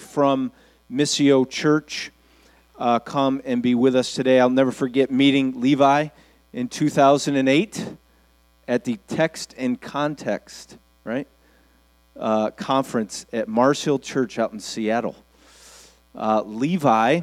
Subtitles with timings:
[0.00, 0.52] from
[0.90, 2.10] Missio Church
[2.78, 4.40] uh, come and be with us today.
[4.40, 6.08] I'll never forget meeting Levi
[6.52, 7.86] in 2008
[8.68, 11.28] at the Text and Context, right?
[12.16, 15.16] Uh, conference at Mars Hill Church out in Seattle.
[16.14, 17.20] Uh, Levi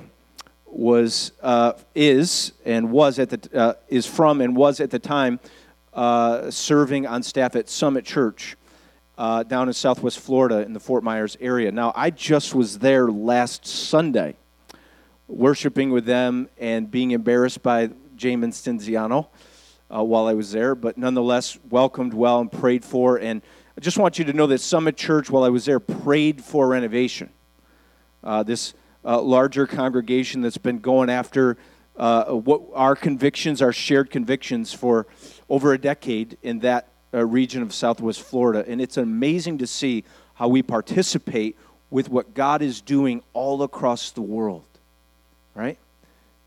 [0.65, 5.39] was, uh, is, and was at the, uh, is from and was at the time
[5.93, 8.55] uh, serving on staff at Summit Church
[9.19, 11.73] uh, down in Southwest Florida in the Fort Myers area.
[11.73, 14.37] Now, I just was there last Sunday,
[15.27, 19.27] worshiping with them and being embarrassed by Jamin Stinziano
[19.93, 23.17] uh, while I was there, but nonetheless welcomed well and prayed for.
[23.17, 23.41] And
[23.77, 26.69] I just want you to know that Summit Church, while I was there, prayed for
[26.69, 27.29] renovation.
[28.23, 28.73] Uh, this
[29.03, 31.57] uh, larger congregation that's been going after
[31.97, 35.07] uh, what our convictions, our shared convictions for
[35.49, 38.63] over a decade in that uh, region of Southwest Florida.
[38.67, 40.03] And it's amazing to see
[40.35, 41.57] how we participate
[41.89, 44.65] with what God is doing all across the world,
[45.55, 45.77] right?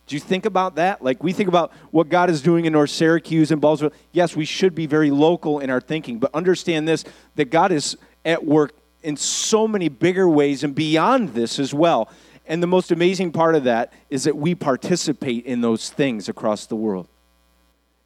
[0.06, 1.02] Do you think about that?
[1.02, 3.92] Like we think about what God is doing in North Syracuse and Ballsville.
[4.12, 7.04] Yes, we should be very local in our thinking, but understand this
[7.36, 8.72] that God is at work
[9.02, 12.08] in so many bigger ways and beyond this as well.
[12.46, 16.66] And the most amazing part of that is that we participate in those things across
[16.66, 17.08] the world.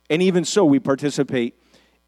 [0.08, 1.54] And even so, we participate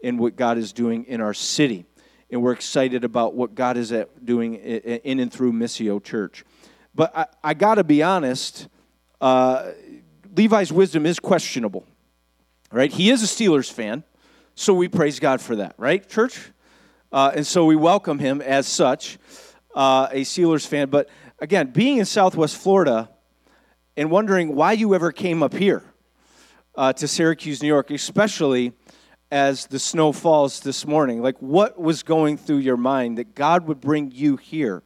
[0.00, 1.84] in what God is doing in our city.
[2.30, 6.44] And we're excited about what God is doing in and through Missio Church.
[6.94, 8.68] But I, I got to be honest,
[9.20, 9.70] uh,
[10.36, 11.86] Levi's wisdom is questionable,
[12.70, 12.92] right?
[12.92, 14.04] He is a Steelers fan,
[14.54, 16.50] so we praise God for that, right, church?
[17.10, 19.18] Uh, and so we welcome him as such,
[19.74, 20.90] uh, a Steelers fan.
[20.90, 23.08] But again, being in Southwest Florida
[23.96, 25.82] and wondering why you ever came up here
[26.74, 28.72] uh, to Syracuse, New York, especially
[29.30, 31.22] as the snow falls this morning?
[31.22, 34.82] Like, what was going through your mind that God would bring you here?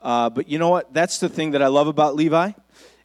[0.00, 0.92] Uh, but you know what?
[0.92, 2.52] That's the thing that I love about Levi.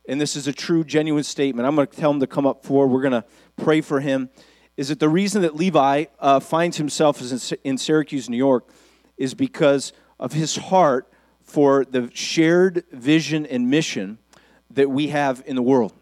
[0.07, 1.67] And this is a true, genuine statement.
[1.67, 2.93] I'm going to tell him to come up forward.
[2.93, 3.25] We're going to
[3.57, 4.29] pray for him.
[4.75, 7.21] Is that the reason that Levi uh, finds himself
[7.63, 8.69] in Syracuse, New York,
[9.17, 11.11] is because of his heart
[11.41, 14.17] for the shared vision and mission
[14.71, 15.93] that we have in the world.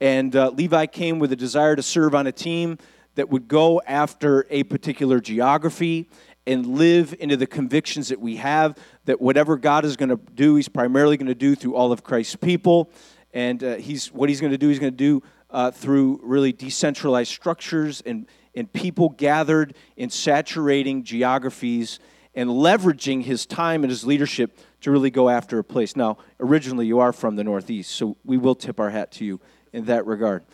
[0.00, 2.78] And uh, Levi came with a desire to serve on a team
[3.18, 6.08] that would go after a particular geography
[6.46, 10.54] and live into the convictions that we have that whatever God is going to do,
[10.54, 12.92] He's primarily going to do through all of Christ's people.
[13.34, 16.52] And uh, he's, what He's going to do, He's going to do uh, through really
[16.52, 21.98] decentralized structures and, and people gathered in saturating geographies
[22.36, 25.96] and leveraging His time and His leadership to really go after a place.
[25.96, 29.40] Now, originally, you are from the Northeast, so we will tip our hat to you
[29.72, 30.44] in that regard.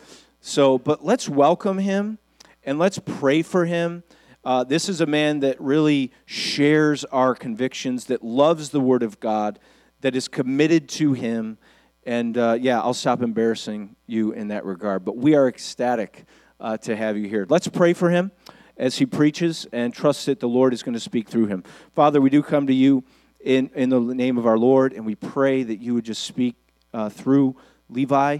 [0.41, 2.17] So, but let's welcome Him
[2.65, 4.03] and let's pray for him.
[4.43, 9.19] Uh, this is a man that really shares our convictions, that loves the Word of
[9.19, 9.57] God,
[10.01, 11.57] that is committed to Him.
[12.05, 15.03] And uh, yeah, I'll stop embarrassing you in that regard.
[15.03, 16.25] But we are ecstatic
[16.59, 17.47] uh, to have you here.
[17.49, 18.31] Let's pray for him
[18.77, 21.63] as he preaches and trust that the Lord is going to speak through him.
[21.95, 23.03] Father, we do come to you
[23.39, 26.55] in, in the name of our Lord, and we pray that you would just speak
[26.93, 27.55] uh, through
[27.89, 28.39] Levi.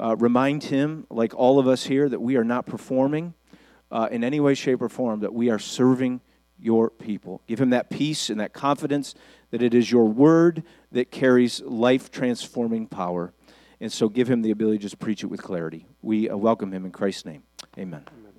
[0.00, 3.34] Uh, remind him, like all of us here, that we are not performing
[3.92, 6.20] uh, in any way, shape, or form that we are serving
[6.58, 7.42] your people.
[7.46, 9.14] Give him that peace and that confidence
[9.50, 13.32] that it is your word that carries life transforming power.
[13.80, 15.86] And so give him the ability to just preach it with clarity.
[16.00, 17.42] We uh, welcome him in Christ's name.
[17.76, 18.04] Amen.
[18.08, 18.32] Amen.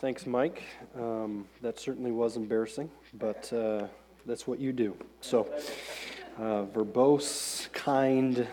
[0.00, 0.62] Thanks, Mike.
[0.96, 3.86] Um, that certainly was embarrassing, but uh,
[4.26, 4.96] that's what you do.
[5.20, 5.46] So,
[6.38, 8.46] uh, verbose, kind,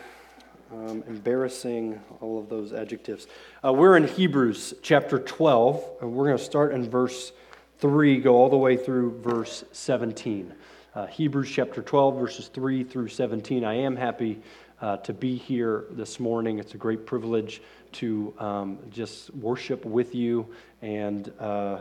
[0.71, 3.27] um, embarrassing, all of those adjectives.
[3.63, 7.31] Uh, we're in Hebrews chapter 12, and we're going to start in verse
[7.79, 10.53] 3, go all the way through verse 17.
[10.95, 13.63] Uh, Hebrews chapter 12, verses 3 through 17.
[13.63, 14.41] I am happy
[14.81, 16.59] uh, to be here this morning.
[16.59, 17.61] It's a great privilege
[17.93, 20.47] to um, just worship with you
[20.81, 21.79] and uh,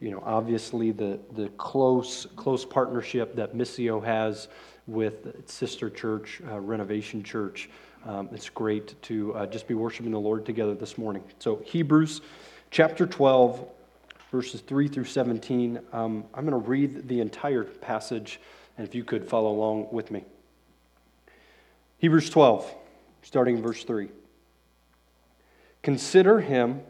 [0.00, 4.48] you know, obviously the, the close, close partnership that Missio has
[4.86, 7.70] with sister church, uh, Renovation Church.
[8.06, 11.24] Um, it's great to uh, just be worshiping the Lord together this morning.
[11.38, 12.20] So, Hebrews
[12.70, 13.66] chapter 12,
[14.30, 15.80] verses 3 through 17.
[15.90, 18.40] Um, I'm going to read the entire passage,
[18.76, 20.24] and if you could follow along with me.
[21.96, 22.74] Hebrews 12,
[23.22, 24.08] starting verse 3.
[25.82, 26.82] Consider him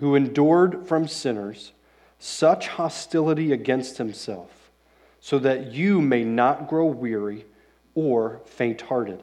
[0.00, 1.72] who endured from sinners
[2.18, 4.70] such hostility against himself,
[5.20, 7.44] so that you may not grow weary
[7.94, 9.22] or faint hearted.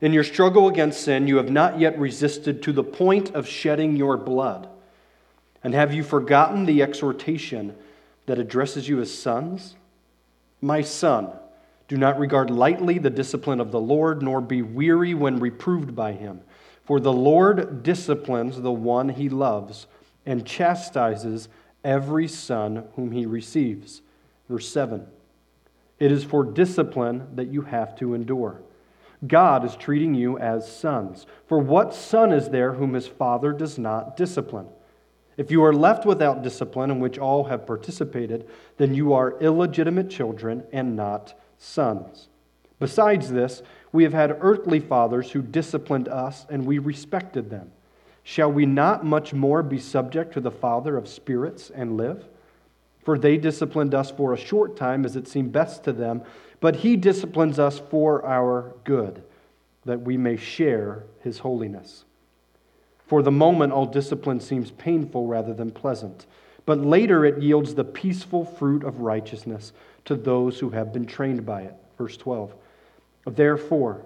[0.00, 3.96] In your struggle against sin, you have not yet resisted to the point of shedding
[3.96, 4.68] your blood.
[5.62, 7.76] And have you forgotten the exhortation
[8.26, 9.76] that addresses you as sons?
[10.62, 11.30] My son,
[11.88, 16.12] Do not regard lightly the discipline of the Lord, nor be weary when reproved by
[16.12, 16.40] him.
[16.84, 19.86] For the Lord disciplines the one he loves
[20.24, 21.48] and chastises
[21.84, 24.02] every son whom he receives.
[24.48, 25.06] Verse 7
[25.98, 28.62] It is for discipline that you have to endure.
[29.26, 31.26] God is treating you as sons.
[31.46, 34.68] For what son is there whom his father does not discipline?
[35.36, 40.10] If you are left without discipline, in which all have participated, then you are illegitimate
[40.10, 42.28] children and not sons.
[42.78, 43.62] Besides this,
[43.92, 47.72] we have had earthly fathers who disciplined us, and we respected them.
[48.22, 52.26] Shall we not much more be subject to the Father of spirits and live?
[53.04, 56.22] For they disciplined us for a short time as it seemed best to them,
[56.60, 59.22] but he disciplines us for our good,
[59.84, 62.04] that we may share his holiness.
[63.06, 66.26] For the moment, all discipline seems painful rather than pleasant,
[66.66, 69.72] but later it yields the peaceful fruit of righteousness
[70.04, 71.74] to those who have been trained by it.
[71.98, 72.54] Verse 12.
[73.26, 74.04] Therefore,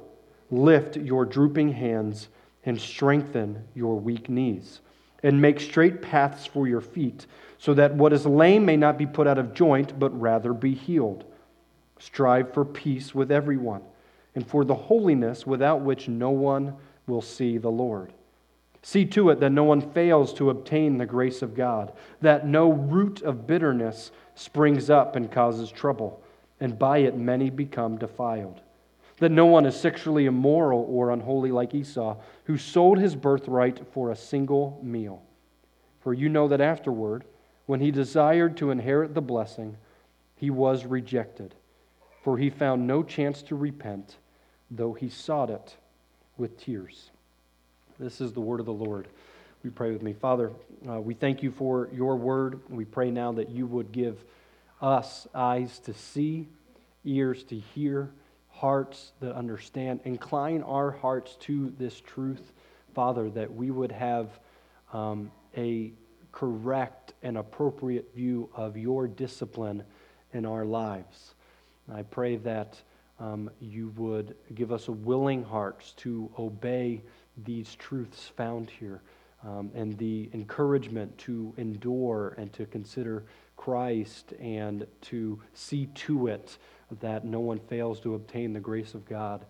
[0.50, 2.28] lift your drooping hands
[2.64, 4.80] and strengthen your weak knees,
[5.22, 7.26] and make straight paths for your feet,
[7.58, 10.74] so that what is lame may not be put out of joint, but rather be
[10.74, 11.24] healed.
[12.04, 13.80] Strive for peace with everyone,
[14.34, 16.74] and for the holiness without which no one
[17.06, 18.12] will see the Lord.
[18.82, 22.70] See to it that no one fails to obtain the grace of God, that no
[22.70, 26.22] root of bitterness springs up and causes trouble,
[26.60, 28.60] and by it many become defiled.
[29.20, 34.10] That no one is sexually immoral or unholy like Esau, who sold his birthright for
[34.10, 35.22] a single meal.
[36.00, 37.24] For you know that afterward,
[37.64, 39.78] when he desired to inherit the blessing,
[40.36, 41.54] he was rejected,
[42.24, 44.16] for he found no chance to repent,
[44.70, 45.76] though he sought it
[46.38, 47.10] with tears.
[47.98, 49.08] This is the word of the Lord.
[49.62, 50.14] We pray with me.
[50.14, 50.50] Father,
[50.88, 52.60] uh, we thank you for your word.
[52.70, 54.24] We pray now that you would give
[54.80, 56.48] us eyes to see,
[57.04, 58.10] ears to hear,
[58.48, 60.00] hearts that understand.
[60.04, 62.52] Incline our hearts to this truth,
[62.94, 64.30] Father, that we would have
[64.94, 65.92] um, a
[66.32, 69.84] correct and appropriate view of your discipline
[70.32, 71.34] in our lives.
[71.92, 72.80] I pray that
[73.20, 77.02] um, you would give us a willing hearts to obey
[77.44, 79.02] these truths found here
[79.44, 83.24] um, and the encouragement to endure and to consider
[83.56, 86.58] Christ and to see to it
[87.00, 89.44] that no one fails to obtain the grace of God.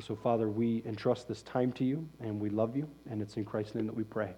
[0.00, 3.44] So, Father, we entrust this time to you and we love you, and it's in
[3.44, 4.32] Christ's name that we pray.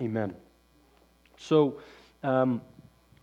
[0.00, 0.34] Amen.
[1.38, 1.78] So,
[2.22, 2.60] um,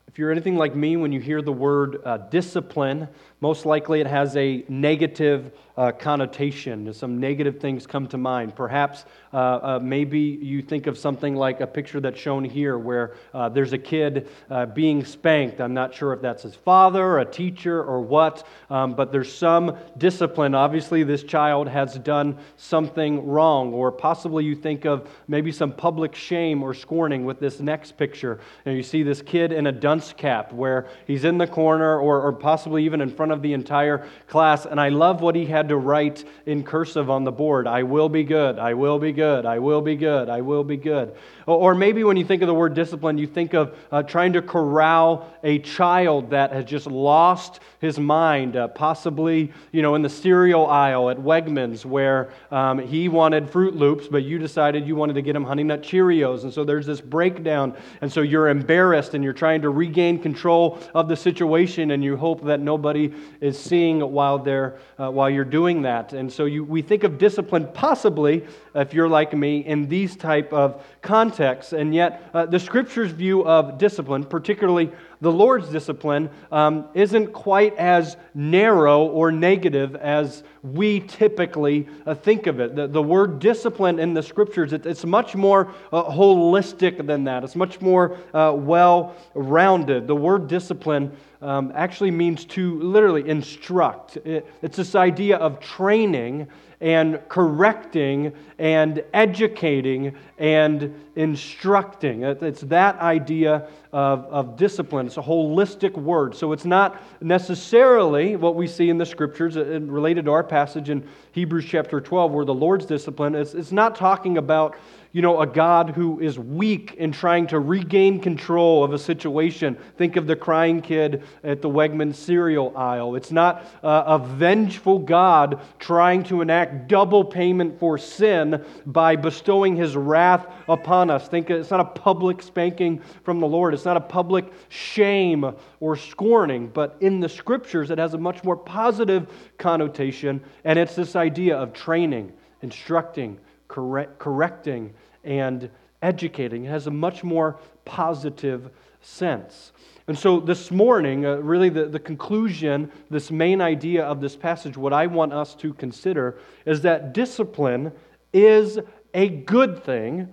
[0.09, 3.07] if you're anything like me, when you hear the word uh, discipline,
[3.41, 6.91] most likely it has a negative uh, connotation.
[6.95, 8.55] Some negative things come to mind.
[8.55, 13.15] Perhaps uh, uh, maybe you think of something like a picture that's shown here where
[13.33, 15.61] uh, there's a kid uh, being spanked.
[15.61, 19.77] I'm not sure if that's his father, a teacher, or what, um, but there's some
[19.97, 20.55] discipline.
[20.55, 23.73] Obviously, this child has done something wrong.
[23.73, 28.39] Or possibly you think of maybe some public shame or scorning with this next picture.
[28.65, 32.21] And you see this kid in a dunce cap where he's in the corner or,
[32.21, 34.65] or possibly even in front of the entire class.
[34.65, 38.09] And I love what he had to write in cursive on the board I will
[38.09, 41.15] be good, I will be good, I will be good, I will be good.
[41.45, 44.41] Or maybe when you think of the word discipline, you think of uh, trying to
[44.41, 50.09] corral a child that has just lost his mind, uh, possibly, you know, in the
[50.09, 55.13] cereal aisle at Wegmans where um, he wanted Froot Loops, but you decided you wanted
[55.13, 56.43] to get him Honey Nut Cheerios.
[56.43, 57.75] And so there's this breakdown.
[58.01, 62.15] And so you're embarrassed and you're trying to regain control of the situation and you
[62.17, 66.13] hope that nobody is seeing while, they're, uh, while you're doing that.
[66.13, 68.45] And so you, we think of discipline possibly,
[68.75, 71.73] if you're like me, in these type of contexts.
[71.73, 77.75] And yet uh, the scripture's view of discipline, particularly the Lord's discipline um, isn't quite
[77.75, 82.75] as narrow or negative as we typically uh, think of it.
[82.75, 87.43] The, the word discipline in the scriptures, it, it's much more uh, holistic than that,
[87.43, 90.07] it's much more uh, well rounded.
[90.07, 91.11] The word discipline
[91.41, 96.47] um, actually means to literally instruct, it, it's this idea of training
[96.81, 102.23] and correcting and educating and instructing.
[102.23, 105.07] It's that idea of, of discipline.
[105.07, 106.35] It's a holistic word.
[106.35, 110.89] So it's not necessarily what we see in the scriptures uh, related to our passage
[110.89, 114.75] in Hebrews chapter 12, where the Lord's discipline, it's, it's not talking about
[115.11, 119.75] you know, a God who is weak in trying to regain control of a situation.
[119.97, 123.15] Think of the crying kid at the Wegman cereal aisle.
[123.15, 129.75] It's not uh, a vengeful God trying to enact double payment for sin by bestowing
[129.75, 131.27] his wrath upon us.
[131.27, 133.73] Think it's not a public spanking from the Lord.
[133.73, 138.43] It's not a public shame or scorning, but in the scriptures it has a much
[138.43, 145.69] more positive connotation, and it's this idea of training, instructing, correct, correcting, and
[146.01, 146.65] educating.
[146.65, 148.71] It has a much more positive
[149.01, 149.71] sense.
[150.07, 154.75] And so this morning, uh, really the, the conclusion, this main idea of this passage,
[154.75, 157.91] what I want us to consider is that discipline
[158.33, 158.79] is
[159.13, 160.29] a good thing,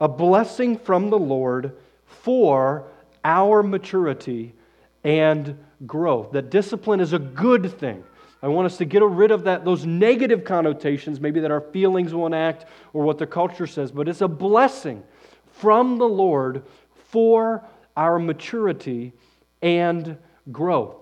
[0.00, 1.76] a blessing from the Lord
[2.06, 2.84] for
[3.24, 4.54] our maturity
[5.04, 6.32] and growth.
[6.32, 8.02] That discipline is a good thing.
[8.42, 12.14] I want us to get rid of that, those negative connotations, maybe that our feelings
[12.14, 15.02] will enact or what the culture says, but it's a blessing
[15.50, 16.62] from the Lord
[17.10, 17.64] for
[17.96, 19.12] our maturity
[19.60, 20.16] and
[20.52, 20.94] growth.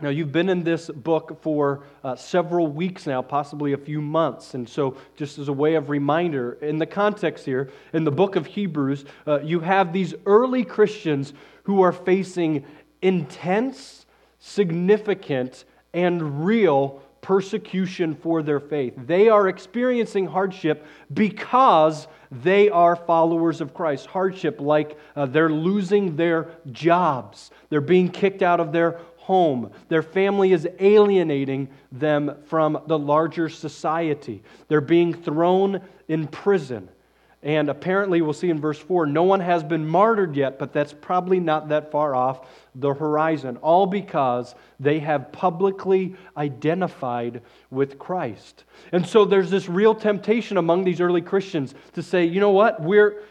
[0.00, 4.54] Now, you've been in this book for uh, several weeks now, possibly a few months.
[4.54, 8.34] And so, just as a way of reminder, in the context here, in the book
[8.34, 11.32] of Hebrews, uh, you have these early Christians
[11.62, 12.64] who are facing
[13.02, 14.04] intense,
[14.40, 18.92] significant, and real persecution for their faith.
[19.06, 24.06] They are experiencing hardship because they are followers of Christ.
[24.06, 30.02] Hardship like uh, they're losing their jobs, they're being kicked out of their home, their
[30.02, 36.90] family is alienating them from the larger society, they're being thrown in prison.
[37.44, 40.94] And apparently, we'll see in verse 4, no one has been martyred yet, but that's
[40.94, 48.64] probably not that far off the horizon, all because they have publicly identified with Christ.
[48.92, 52.80] And so there's this real temptation among these early Christians to say, you know what,
[52.80, 53.22] we're,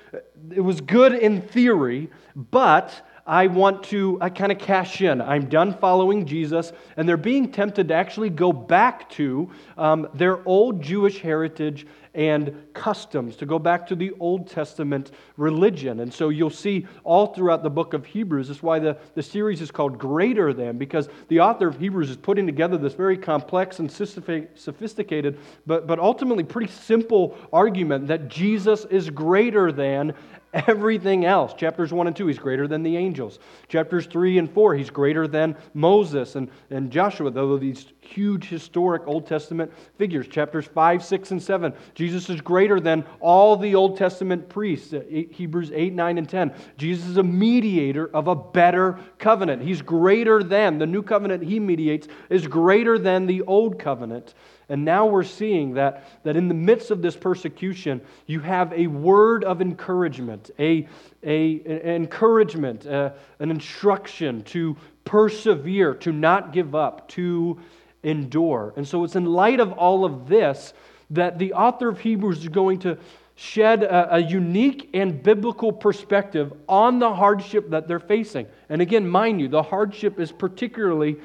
[0.55, 2.93] it was good in theory, but
[3.25, 5.21] I want to, I kind of cash in.
[5.21, 6.73] I'm done following Jesus.
[6.97, 12.55] And they're being tempted to actually go back to um, their old Jewish heritage and
[12.73, 16.01] customs, to go back to the Old Testament religion.
[16.01, 19.61] And so you'll see all throughout the book of Hebrews, that's why the, the series
[19.61, 23.79] is called Greater Than, because the author of Hebrews is putting together this very complex
[23.79, 30.13] and sophisticated, but, but ultimately pretty simple argument that Jesus is greater than
[30.53, 31.53] everything else.
[31.53, 33.39] Chapters 1 and 2, he's greater than the angels.
[33.67, 39.01] Chapters 3 and 4, he's greater than Moses and, and Joshua, though these huge historic
[39.07, 40.27] Old Testament figures.
[40.27, 44.93] Chapters 5, 6, and 7, Jesus is greater than all the Old Testament priests.
[44.93, 46.53] Uh, Hebrews 8, 9, and 10.
[46.77, 49.61] Jesus is a mediator of a better covenant.
[49.61, 54.33] He's greater than, the new covenant he mediates is greater than the old covenant.
[54.69, 58.87] And now we're seeing that, that in the midst of this persecution, you have a
[58.87, 60.87] word of encouragement, a,
[61.23, 67.59] a, an encouragement, uh, an instruction to persevere, to not give up, to
[68.03, 68.73] endure.
[68.75, 70.73] And so it's in light of all of this
[71.09, 72.97] that the author of Hebrews is going to
[73.35, 78.45] shed a, a, unique and biblical perspective on the hardship that they're facing.
[78.69, 81.17] And again, mind you, the hardship is particularly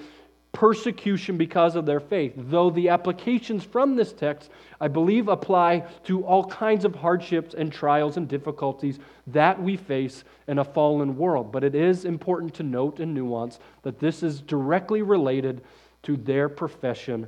[0.53, 4.51] persecution because of their faith, though the applications from this text,
[4.81, 10.25] I believe, apply to all kinds of hardships and trials and difficulties that we face
[10.47, 11.53] in a fallen world.
[11.53, 15.63] But it is important to note and nuance that this is directly related
[16.05, 17.27] to their profession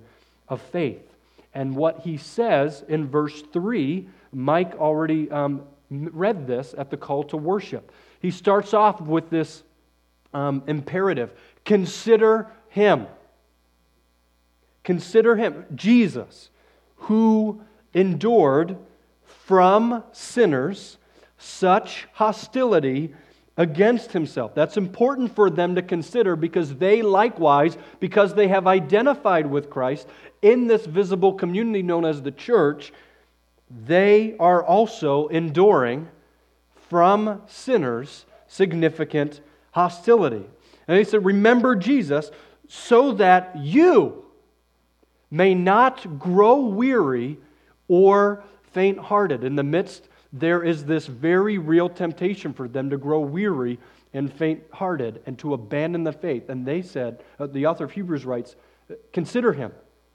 [0.49, 1.03] of faith.
[1.55, 7.25] And what he says in verse 3, Mike already um, read this at the call
[7.25, 7.93] to worship.
[8.21, 9.62] He starts off with this
[10.33, 11.33] um, imperative
[11.65, 13.07] consider him.
[14.83, 16.49] Consider him, Jesus,
[16.97, 17.61] who
[17.93, 18.77] endured
[19.25, 20.97] from sinners
[21.37, 23.15] such hostility
[23.57, 24.55] against himself.
[24.55, 30.09] That's important for them to consider because they likewise, because they have identified with Christ
[30.41, 32.93] in this visible community known as the church,
[33.87, 36.09] they are also enduring
[36.89, 39.41] from sinners significant
[39.73, 40.45] hostility.
[40.89, 42.31] And he said, Remember Jesus
[42.73, 44.25] so that you
[45.29, 47.37] may not grow weary
[47.89, 49.43] or faint hearted.
[49.43, 53.81] In the midst there is this very real temptation for them to grow weary
[54.15, 56.49] and faint hearted and to abandon the faith.
[56.49, 58.55] And they said, uh, the author of Hebrews writes,
[59.12, 59.73] consider him.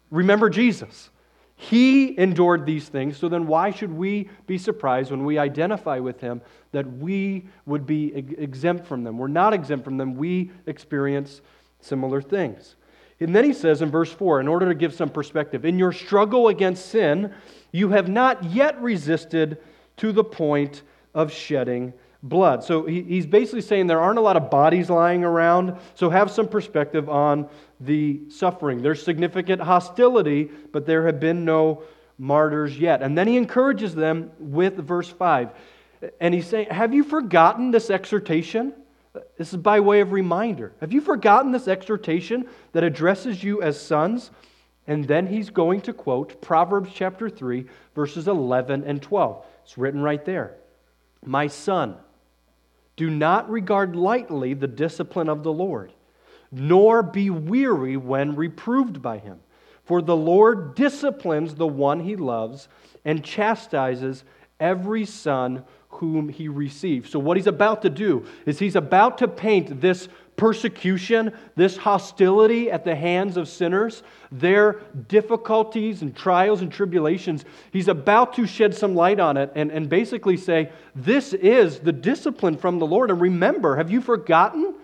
[0.10, 1.10] Remember Jesus.
[1.58, 6.22] He endured these things, so then why should we be surprised when we identify with
[6.22, 9.18] him that we would be exempt from them?
[9.18, 10.16] We're not exempt from them.
[10.16, 11.42] We experience
[11.86, 12.76] similar things.
[13.20, 15.94] And then he says in verse 4, in order to give some perspective, in your
[15.94, 17.34] struggle against sin,
[17.72, 19.58] you have not yet resisted
[19.98, 20.82] to the point
[21.14, 22.64] of shedding blood.
[22.64, 26.48] So he's basically saying there aren't a lot of bodies lying around, so have some
[26.48, 27.48] perspective on
[27.80, 28.82] the suffering.
[28.82, 31.84] There's significant hostility, but there have been no
[32.18, 33.02] martyrs yet.
[33.02, 35.52] And then he encourages them with verse 5.
[36.20, 38.74] And he's saying, Have you forgotten this exhortation?
[39.38, 40.74] This is by way of reminder.
[40.82, 44.32] Have you forgotten this exhortation that addresses you as sons?
[44.88, 49.46] And then he's going to quote Proverbs chapter 3, verses 11 and 12.
[49.64, 50.56] It's written right there.
[51.24, 51.96] My son,
[52.96, 55.92] do not regard lightly the discipline of the Lord,
[56.52, 59.40] nor be weary when reproved by him.
[59.84, 62.68] For the Lord disciplines the one he loves
[63.04, 64.24] and chastises
[64.60, 65.64] every son
[65.96, 67.10] whom he receives.
[67.10, 72.70] So, what he's about to do is he's about to paint this persecution, this hostility
[72.70, 77.46] at the hands of sinners, their difficulties and trials and tribulations.
[77.72, 81.94] He's about to shed some light on it and, and basically say, This is the
[81.94, 83.10] discipline from the Lord.
[83.12, 84.76] And remember, have you forgotten?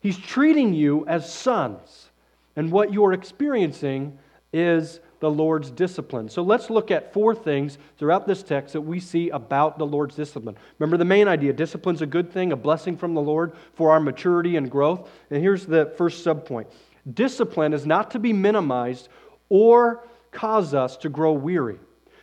[0.00, 2.10] He's treating you as sons.
[2.54, 4.18] And what you're experiencing
[4.52, 6.28] is the Lord's discipline.
[6.28, 10.14] So let's look at four things throughout this text that we see about the Lord's
[10.14, 10.56] discipline.
[10.78, 14.00] Remember the main idea discipline's a good thing, a blessing from the Lord for our
[14.00, 15.08] maturity and growth.
[15.30, 16.66] And here's the first subpoint
[17.14, 19.08] discipline is not to be minimized
[19.48, 21.78] or cause us to grow weary.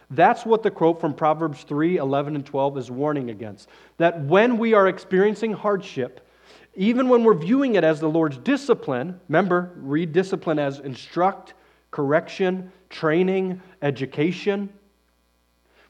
[0.09, 3.69] That's what the quote from Proverbs 3 11 and 12 is warning against.
[3.97, 6.27] That when we are experiencing hardship,
[6.75, 11.53] even when we're viewing it as the Lord's discipline, remember, read discipline as instruct,
[11.93, 14.67] correction, training, education.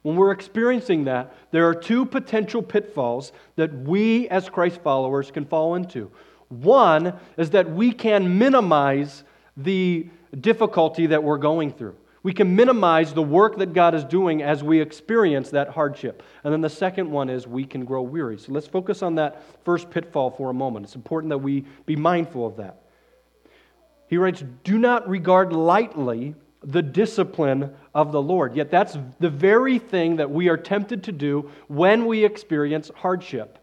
[0.01, 5.45] When we're experiencing that, there are two potential pitfalls that we as Christ followers can
[5.45, 6.11] fall into.
[6.49, 9.23] One is that we can minimize
[9.55, 10.07] the
[10.41, 11.95] difficulty that we're going through.
[12.21, 16.21] We can minimize the work that God is doing as we experience that hardship.
[16.43, 18.37] And then the second one is we can grow weary.
[18.39, 20.85] So let's focus on that first pitfall for a moment.
[20.85, 22.82] It's important that we be mindful of that.
[24.13, 28.55] He writes, Do not regard lightly the discipline of the Lord.
[28.55, 33.57] Yet that's the very thing that we are tempted to do when we experience hardship,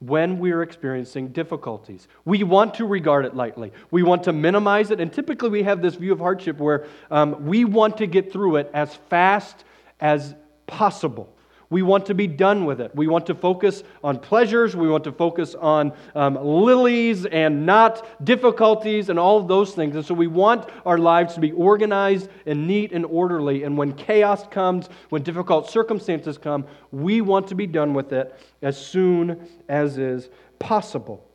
[0.00, 2.08] when we are experiencing difficulties.
[2.24, 4.98] We want to regard it lightly, we want to minimize it.
[4.98, 8.56] And typically, we have this view of hardship where um, we want to get through
[8.56, 9.62] it as fast
[10.00, 10.34] as
[10.66, 11.32] possible.
[11.72, 12.94] We want to be done with it.
[12.94, 14.76] We want to focus on pleasures.
[14.76, 19.96] We want to focus on um, lilies and not difficulties and all of those things.
[19.96, 23.62] And so we want our lives to be organized and neat and orderly.
[23.62, 28.38] And when chaos comes, when difficult circumstances come, we want to be done with it
[28.60, 31.26] as soon as is possible.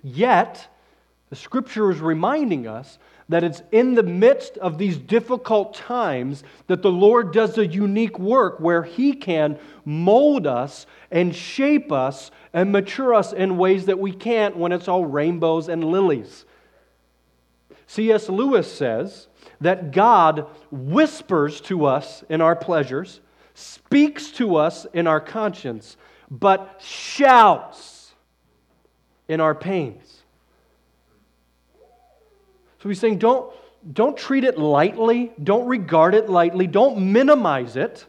[0.00, 0.68] Yet,
[1.28, 6.82] the scripture is reminding us that it's in the midst of these difficult times that
[6.82, 12.70] the Lord does a unique work where He can mold us and shape us and
[12.70, 16.44] mature us in ways that we can't when it's all rainbows and lilies.
[17.88, 18.28] C.S.
[18.28, 19.28] Lewis says
[19.60, 23.20] that God whispers to us in our pleasures,
[23.54, 25.96] speaks to us in our conscience,
[26.30, 28.12] but shouts
[29.28, 30.22] in our pains.
[32.82, 33.52] So he's saying, don't,
[33.92, 38.04] don't treat it lightly, don't regard it lightly, don't minimize it.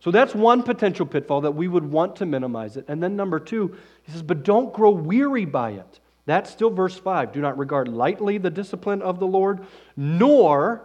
[0.00, 2.84] So that's one potential pitfall that we would want to minimize it.
[2.88, 6.00] And then number two, he says, but don't grow weary by it.
[6.26, 7.32] That's still verse 5.
[7.32, 10.82] Do not regard lightly the discipline of the Lord, nor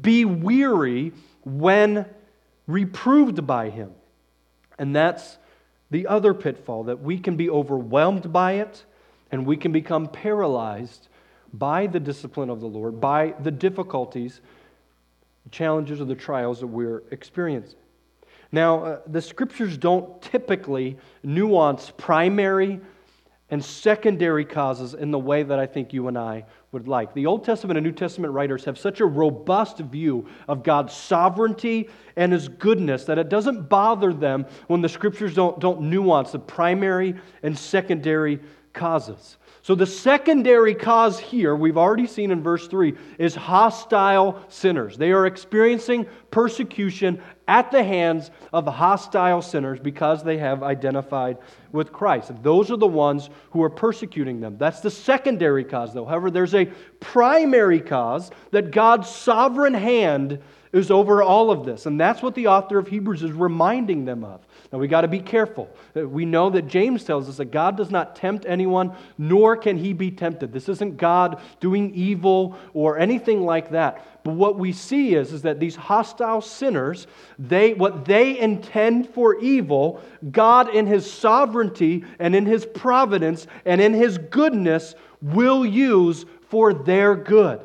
[0.00, 1.12] be weary
[1.44, 2.06] when
[2.66, 3.92] reproved by him.
[4.78, 5.38] And that's
[5.90, 8.84] the other pitfall that we can be overwhelmed by it
[9.30, 11.08] and we can become paralyzed
[11.52, 14.40] by the discipline of the Lord, by the difficulties,
[15.50, 17.78] challenges, or the trials that we're experiencing.
[18.52, 22.80] Now, uh, the scriptures don't typically nuance primary
[23.50, 27.12] and secondary causes in the way that I think you and I would like.
[27.12, 31.90] The Old Testament and New Testament writers have such a robust view of God's sovereignty
[32.16, 36.38] and His goodness that it doesn't bother them when the scriptures don't, don't nuance the
[36.38, 38.40] primary and secondary
[38.72, 39.36] causes.
[39.64, 44.96] So, the secondary cause here, we've already seen in verse 3, is hostile sinners.
[44.98, 51.38] They are experiencing persecution at the hands of hostile sinners because they have identified
[51.72, 52.30] with Christ.
[52.30, 54.56] And those are the ones who are persecuting them.
[54.58, 56.04] That's the secondary cause, though.
[56.04, 56.66] However, there's a
[57.00, 60.40] primary cause that God's sovereign hand
[60.72, 61.86] is over all of this.
[61.86, 64.40] And that's what the author of Hebrews is reminding them of.
[64.72, 65.68] Now, we got to be careful.
[65.94, 69.92] We know that James tells us that God does not tempt anyone, nor can he
[69.92, 70.52] be tempted.
[70.52, 74.21] This isn't God doing evil or anything like that.
[74.24, 77.06] But what we see is, is that these hostile sinners,
[77.38, 83.80] they, what they intend for evil, God in His sovereignty and in His providence and
[83.80, 87.60] in His goodness will use for their good.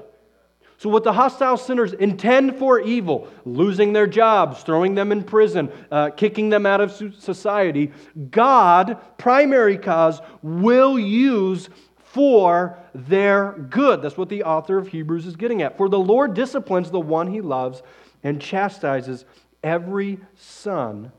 [0.79, 5.71] So, what the hostile sinners intend for evil, losing their jobs, throwing them in prison,
[5.89, 7.91] uh, kicking them out of society,
[8.29, 11.69] God, primary cause, will use
[12.17, 14.01] for their good.
[14.01, 15.77] That's what the author of Hebrews is getting at.
[15.77, 17.83] For the Lord disciplines the one he loves
[18.23, 19.23] and chastises
[19.63, 21.11] every son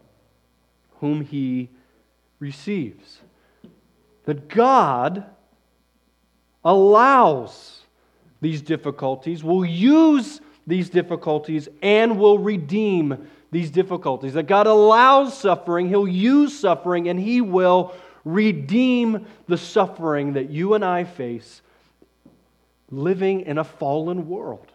[0.98, 1.70] whom he
[2.40, 3.20] receives.
[4.24, 5.24] That God
[6.64, 7.82] allows
[8.40, 14.34] these difficulties, will use these difficulties, and will redeem these difficulties.
[14.34, 20.74] That God allows suffering, He'll use suffering, and He will redeem the suffering that you
[20.74, 21.62] and I face
[22.90, 24.66] living in a fallen world.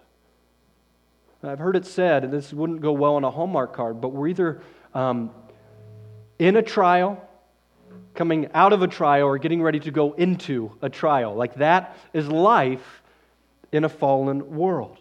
[1.44, 4.30] I've heard it said, and this wouldn't go well on a Hallmark card, but we're
[4.30, 4.62] either
[4.94, 5.32] um,
[6.40, 7.22] in a trial,
[8.14, 11.36] coming out of a trial, or getting ready to go into a trial.
[11.36, 13.02] Like that is life
[13.74, 15.00] in a fallen world.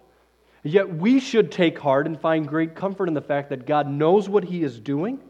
[0.65, 4.29] Yet we should take heart and find great comfort in the fact that God knows
[4.29, 5.21] what He is doing.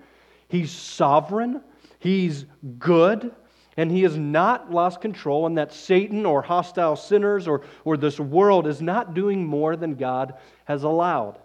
[0.49, 1.63] He's sovereign,
[2.03, 2.47] He's
[2.81, 3.33] good,
[3.77, 8.19] and He has not lost control, and that Satan or hostile sinners or, or this
[8.19, 10.35] world is not doing more than God
[10.65, 11.39] has allowed.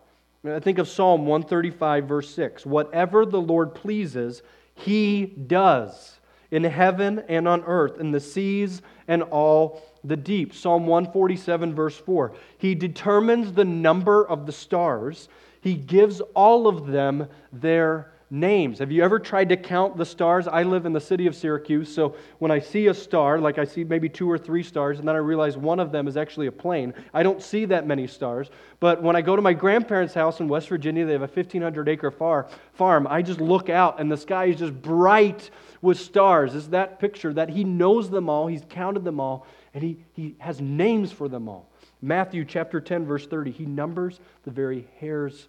[0.43, 2.65] I think of Psalm 135, verse 6.
[2.65, 4.41] Whatever the Lord pleases,
[4.73, 10.55] He does in heaven and on earth, in the seas and all the deep.
[10.55, 12.33] Psalm 147, verse 4.
[12.57, 15.29] He determines the number of the stars,
[15.61, 18.79] He gives all of them their names.
[18.79, 20.47] Have you ever tried to count the stars?
[20.47, 23.63] I live in the city of Syracuse, so when I see a star, like I
[23.63, 26.47] see maybe two or three stars, and then I realize one of them is actually
[26.47, 28.49] a plane, I don't see that many stars.
[28.79, 31.87] But when I go to my grandparents' house in West Virginia, they have a 1,500
[31.87, 35.49] acre far, farm, I just look out, and the sky is just bright
[35.81, 36.53] with stars.
[36.53, 40.35] Is that picture that He knows them all, He's counted them all, and he, he
[40.39, 41.69] has names for them all.
[42.01, 45.47] Matthew chapter 10, verse 30, he numbers the very hairs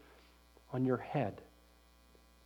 [0.73, 1.41] on your head.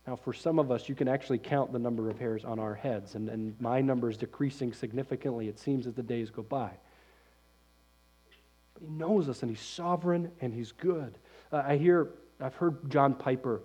[0.05, 2.75] Now, for some of us, you can actually count the number of hairs on our
[2.75, 6.71] heads, and, and my number is decreasing significantly, it seems, as the days go by.
[8.73, 11.17] But he knows us, and he's sovereign, and he's good.
[11.53, 12.09] Uh, I hear,
[12.41, 13.61] I've heard John Piper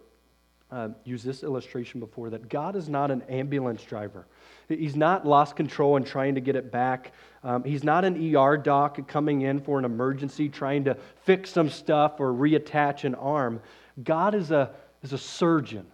[0.70, 4.26] uh, use this illustration before that God is not an ambulance driver.
[4.68, 7.12] He's not lost control and trying to get it back.
[7.42, 11.70] Um, he's not an ER doc coming in for an emergency, trying to fix some
[11.70, 13.60] stuff or reattach an arm.
[14.04, 14.70] God is a,
[15.02, 15.86] is a surgeon,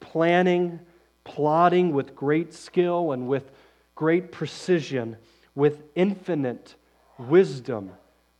[0.00, 0.80] planning,
[1.24, 3.50] plotting with great skill and with
[3.94, 5.16] great precision,
[5.54, 6.74] with infinite
[7.18, 7.90] wisdom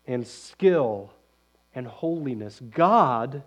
[0.06, 1.12] and skill
[1.74, 2.60] and holiness.
[2.70, 3.42] God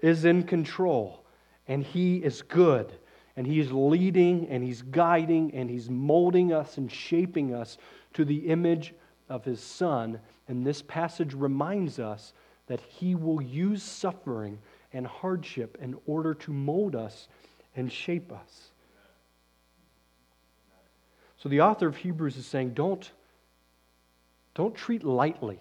[0.00, 1.24] is in control
[1.66, 2.92] and He is good.
[3.36, 7.78] And He is leading and He's guiding and He's molding us and shaping us
[8.14, 8.94] to the image
[9.28, 10.20] of His Son.
[10.48, 12.34] And this passage reminds us
[12.66, 14.58] that He will use suffering
[14.92, 17.28] and hardship in order to mold us
[17.76, 18.70] and shape us.
[21.38, 23.10] So the author of Hebrews is saying, don't,
[24.54, 25.58] don't treat lightly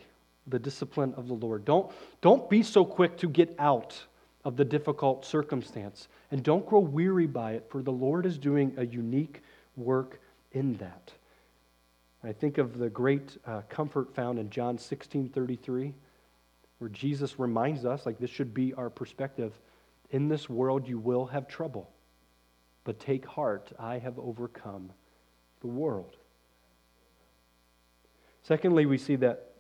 [0.48, 1.66] the discipline of the Lord.
[1.66, 4.00] Don't, don't be so quick to get out
[4.44, 6.08] of the difficult circumstance.
[6.32, 9.42] And don't grow weary by it, for the Lord is doing a unique
[9.76, 10.20] work
[10.52, 11.12] in that.
[12.24, 15.94] I think of the great uh, comfort found in John 16 33,
[16.78, 19.54] where Jesus reminds us, like this should be our perspective
[20.12, 21.90] in this world you will have trouble,
[22.84, 24.92] but take heart, I have overcome
[25.62, 26.16] the world.
[28.44, 29.52] Secondly, we see that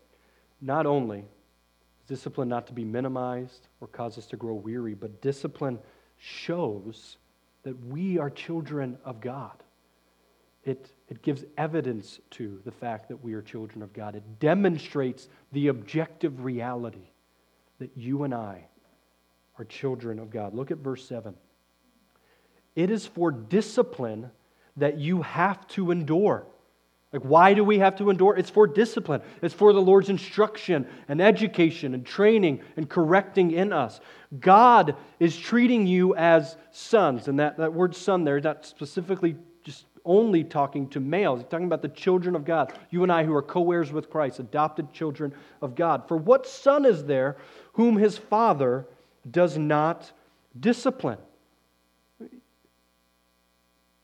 [0.60, 5.22] not only is Discipline not to be minimized or cause us to grow weary, but
[5.22, 5.80] discipline
[6.18, 7.18] shows
[7.64, 9.64] that we are children of God.
[10.64, 14.16] It, it gives evidence to the fact that we are children of God.
[14.16, 17.10] It demonstrates the objective reality
[17.80, 18.66] that you and I
[19.58, 20.54] are children of God.
[20.54, 21.36] Look at verse 7.
[22.76, 24.32] It is for discipline
[24.78, 26.46] that you have to endure.
[27.12, 28.38] Like, why do we have to endure?
[28.38, 29.22] It's for discipline.
[29.42, 34.00] It's for the Lord's instruction and education and training and correcting in us.
[34.40, 37.28] God is treating you as sons.
[37.28, 41.42] And that, that word son there, not specifically just only talking to males.
[41.42, 42.72] He's talking about the children of God.
[42.92, 46.08] You and I who are co heirs with Christ, adopted children of God.
[46.08, 47.36] For what son is there
[47.74, 48.88] whom his father
[49.30, 50.12] does not
[50.58, 51.20] discipline?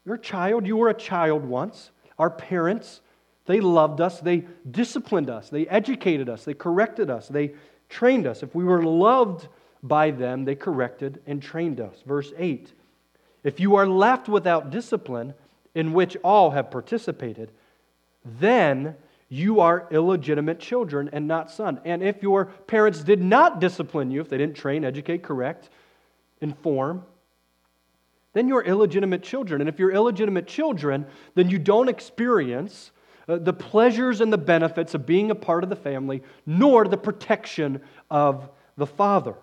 [0.07, 0.65] You're a child.
[0.65, 1.91] You were a child once.
[2.17, 3.01] Our parents,
[3.45, 7.55] they loved us, they disciplined us, they educated us, they corrected us, they
[7.89, 8.41] trained us.
[8.41, 9.49] If we were loved
[9.83, 12.03] by them, they corrected and trained us.
[12.05, 12.71] Verse 8
[13.43, 15.33] If you are left without discipline,
[15.75, 17.51] in which all have participated,
[18.23, 18.95] then
[19.27, 21.81] you are illegitimate children and not son.
[21.83, 25.69] And if your parents did not discipline you, if they didn't train, educate, correct,
[26.39, 27.03] inform,
[28.33, 29.61] then you're illegitimate children.
[29.61, 32.91] And if you're illegitimate children, then you don't experience
[33.27, 36.97] uh, the pleasures and the benefits of being a part of the family, nor the
[36.97, 39.35] protection of the father.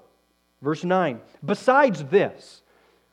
[0.63, 1.21] Verse 9.
[1.45, 2.63] Besides this,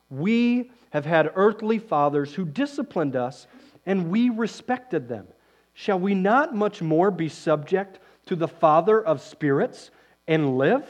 [0.08, 3.46] we have had earthly fathers who disciplined us,
[3.86, 5.26] and we respected them.
[5.74, 9.90] Shall we not much more be subject to the Father of spirits
[10.28, 10.84] and live?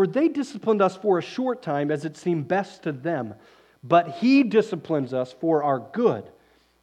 [0.00, 3.34] For they disciplined us for a short time as it seemed best to them,
[3.84, 6.24] but He disciplines us for our good,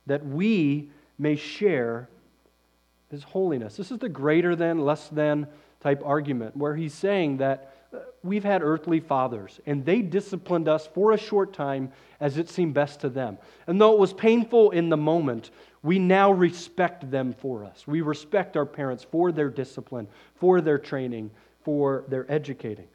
[0.05, 2.09] that we may share
[3.09, 3.75] His holiness.
[3.75, 5.47] This is the greater than, less than
[5.81, 10.85] type argument, where He's saying that uh, we've had earthly fathers, and they disciplined us
[10.85, 13.39] for a short time as it seemed best to them.
[13.65, 15.49] And though it was painful in the moment,
[15.81, 17.87] we now respect them for us.
[17.87, 21.31] We respect our parents for their discipline, for their training,
[21.63, 22.85] for their educating.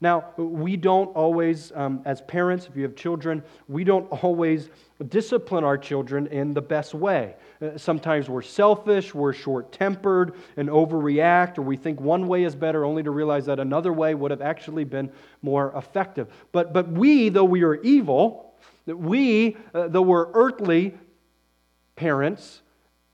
[0.00, 4.70] Now, we don't always, um, as parents, if you have children, we don't always
[5.08, 7.34] discipline our children in the best way.
[7.60, 12.54] Uh, sometimes we're selfish, we're short tempered, and overreact, or we think one way is
[12.54, 15.10] better only to realize that another way would have actually been
[15.42, 16.28] more effective.
[16.52, 18.54] But, but we, though we are evil,
[18.86, 20.94] we, uh, though we're earthly
[21.96, 22.62] parents,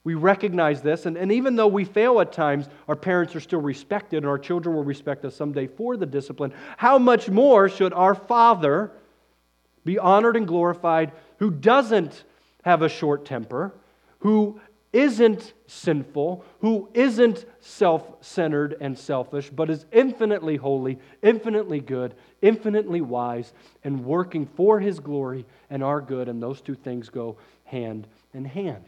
[0.05, 3.61] we recognize this, and, and even though we fail at times, our parents are still
[3.61, 6.53] respected, and our children will respect us someday for the discipline.
[6.77, 8.93] How much more should our Father
[9.85, 12.25] be honored and glorified who doesn't
[12.65, 13.73] have a short temper,
[14.19, 14.61] who
[14.93, 23.01] isn't sinful, who isn't self centered and selfish, but is infinitely holy, infinitely good, infinitely
[23.01, 28.07] wise, and working for his glory and our good, and those two things go hand
[28.33, 28.85] in hand.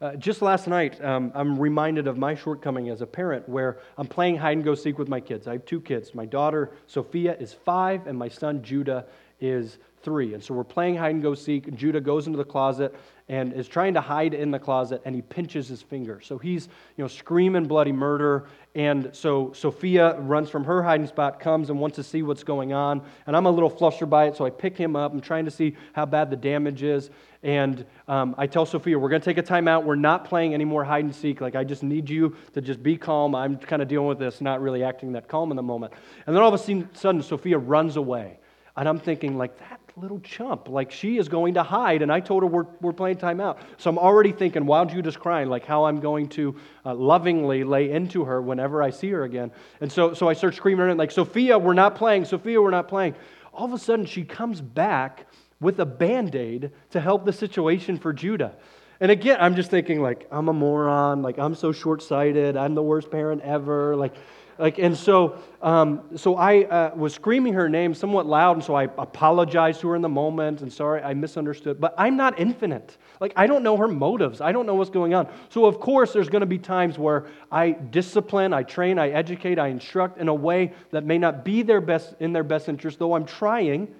[0.00, 4.06] Uh, just last night, um, I'm reminded of my shortcoming as a parent where I'm
[4.06, 5.46] playing hide and go seek with my kids.
[5.46, 6.14] I have two kids.
[6.14, 9.04] My daughter, Sophia, is five, and my son, Judah,
[9.42, 10.32] is three.
[10.32, 11.74] And so we're playing hide and go seek.
[11.74, 12.94] Judah goes into the closet
[13.30, 16.20] and is trying to hide in the closet, and he pinches his finger.
[16.20, 16.66] So he's,
[16.96, 18.48] you know, screaming bloody murder.
[18.74, 22.72] And so Sophia runs from her hiding spot, comes and wants to see what's going
[22.72, 23.02] on.
[23.28, 25.12] And I'm a little flustered by it, so I pick him up.
[25.12, 27.10] I'm trying to see how bad the damage is.
[27.44, 29.84] And um, I tell Sophia, we're going to take a timeout.
[29.84, 31.40] We're not playing any more hide and seek.
[31.40, 33.36] Like, I just need you to just be calm.
[33.36, 35.92] I'm kind of dealing with this, not really acting that calm in the moment.
[36.26, 38.38] And then all of a sudden, Sophia runs away.
[38.76, 40.68] And I'm thinking, like, that little chump.
[40.68, 42.02] Like, she is going to hide.
[42.02, 43.58] And I told her we're, we're playing timeout.
[43.76, 47.90] So I'm already thinking, while Judah's crying, like how I'm going to uh, lovingly lay
[47.90, 49.52] into her whenever I see her again.
[49.80, 52.24] And so, so I start screaming at like, Sophia, we're not playing.
[52.24, 53.14] Sophia, we're not playing.
[53.52, 55.26] All of a sudden, she comes back
[55.60, 58.54] with a band aid to help the situation for Judah.
[59.00, 61.22] And again, I'm just thinking, like, I'm a moron.
[61.22, 62.56] Like, I'm so short sighted.
[62.56, 63.96] I'm the worst parent ever.
[63.96, 64.14] Like,
[64.60, 68.74] like, and so, um, so I uh, was screaming her name somewhat loud, and so
[68.74, 71.80] I apologized to her in the moment, and sorry, I misunderstood.
[71.80, 72.98] But I'm not infinite.
[73.20, 74.42] Like, I don't know her motives.
[74.42, 75.32] I don't know what's going on.
[75.48, 79.58] So, of course, there's going to be times where I discipline, I train, I educate,
[79.58, 82.98] I instruct in a way that may not be their best in their best interest,
[82.98, 83.94] though I'm trying.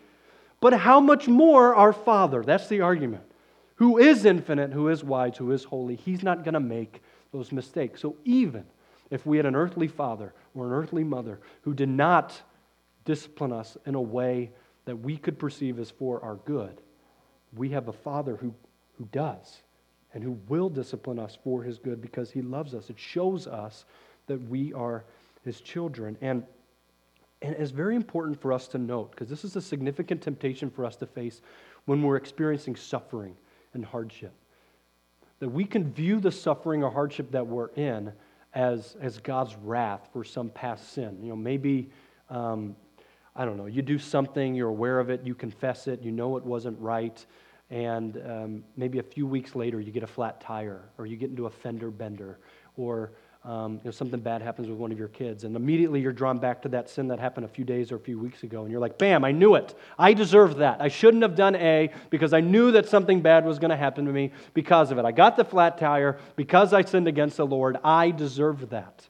[0.61, 2.43] But how much more our Father?
[2.43, 3.23] That's the argument.
[3.77, 7.01] Who is infinite, who is wise, who is holy, He's not going to make
[7.33, 8.03] those mistakes.
[8.03, 8.67] So even
[9.11, 12.41] if we had an earthly father or an earthly mother who did not
[13.05, 14.51] discipline us in a way
[14.85, 16.81] that we could perceive as for our good,
[17.57, 18.55] we have a father who,
[18.97, 19.63] who does
[20.15, 22.91] and who will discipline us for his good because he loves us.
[22.91, 23.85] It shows us
[24.27, 25.05] that we are
[25.45, 26.17] his children.
[26.21, 26.45] And
[27.43, 30.85] and it's very important for us to note, because this is a significant temptation for
[30.85, 31.41] us to face
[31.87, 33.35] when we're experiencing suffering
[33.73, 34.33] and hardship.
[35.39, 38.13] That we can view the suffering or hardship that we're in
[38.55, 41.19] as, as God's wrath for some past sin.
[41.23, 41.91] You know, maybe,
[42.29, 42.75] um,
[43.37, 46.37] I don't know, you do something, you're aware of it, you confess it, you know
[46.37, 47.25] it wasn't right,
[47.71, 51.31] and um, maybe a few weeks later you get a flat tire, or you get
[51.31, 52.39] into a fender bender,
[52.77, 56.13] or um, you know, something bad happens with one of your kids, and immediately you're
[56.13, 58.63] drawn back to that sin that happened a few days or a few weeks ago,
[58.63, 59.75] and you're like, bam, I knew it.
[59.99, 60.83] I deserved that.
[60.83, 64.05] I shouldn't have done A because I knew that something bad was going to happen
[64.05, 65.07] to me because of it.
[65.07, 67.79] I got the flat tire because I sinned against the Lord.
[67.83, 69.09] I deserved that.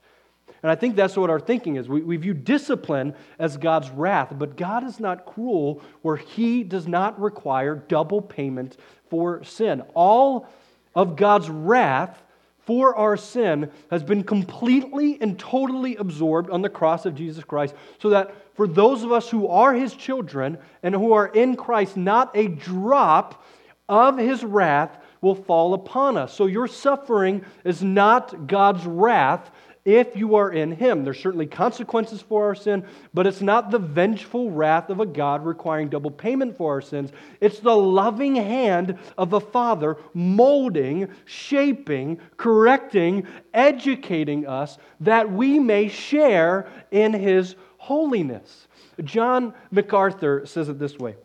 [0.63, 1.89] And I think that's what our thinking is.
[1.89, 6.87] We, we view discipline as God's wrath, but God is not cruel where He does
[6.87, 8.77] not require double payment
[9.09, 9.81] for sin.
[9.95, 10.47] All
[10.95, 12.23] of God's wrath
[12.71, 17.75] for our sin has been completely and totally absorbed on the cross of Jesus Christ,
[17.99, 21.97] so that for those of us who are his children and who are in Christ,
[21.97, 23.45] not a drop
[23.89, 26.33] of his wrath will fall upon us.
[26.33, 29.51] So your suffering is not God's wrath
[29.85, 31.05] if you are in Him.
[31.05, 35.45] There's certainly consequences for our sin, but it's not the vengeful wrath of a God
[35.45, 37.11] requiring double payment for our sins.
[37.41, 45.89] It's the loving hand of a Father molding, shaping, correcting, educating us that we may
[45.89, 48.69] share in His holiness.
[49.05, 51.17] John MacArthur says it this way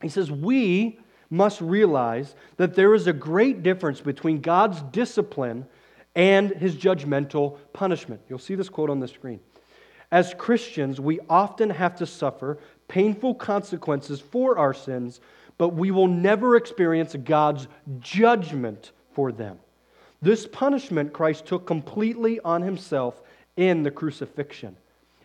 [0.00, 5.66] He says, We must realize that there is a great difference between God's discipline
[6.14, 8.20] and his judgmental punishment.
[8.28, 9.40] You'll see this quote on the screen.
[10.10, 15.20] As Christians, we often have to suffer painful consequences for our sins,
[15.56, 17.66] but we will never experience God's
[18.00, 19.58] judgment for them.
[20.20, 23.22] This punishment Christ took completely on himself
[23.56, 24.76] in the crucifixion.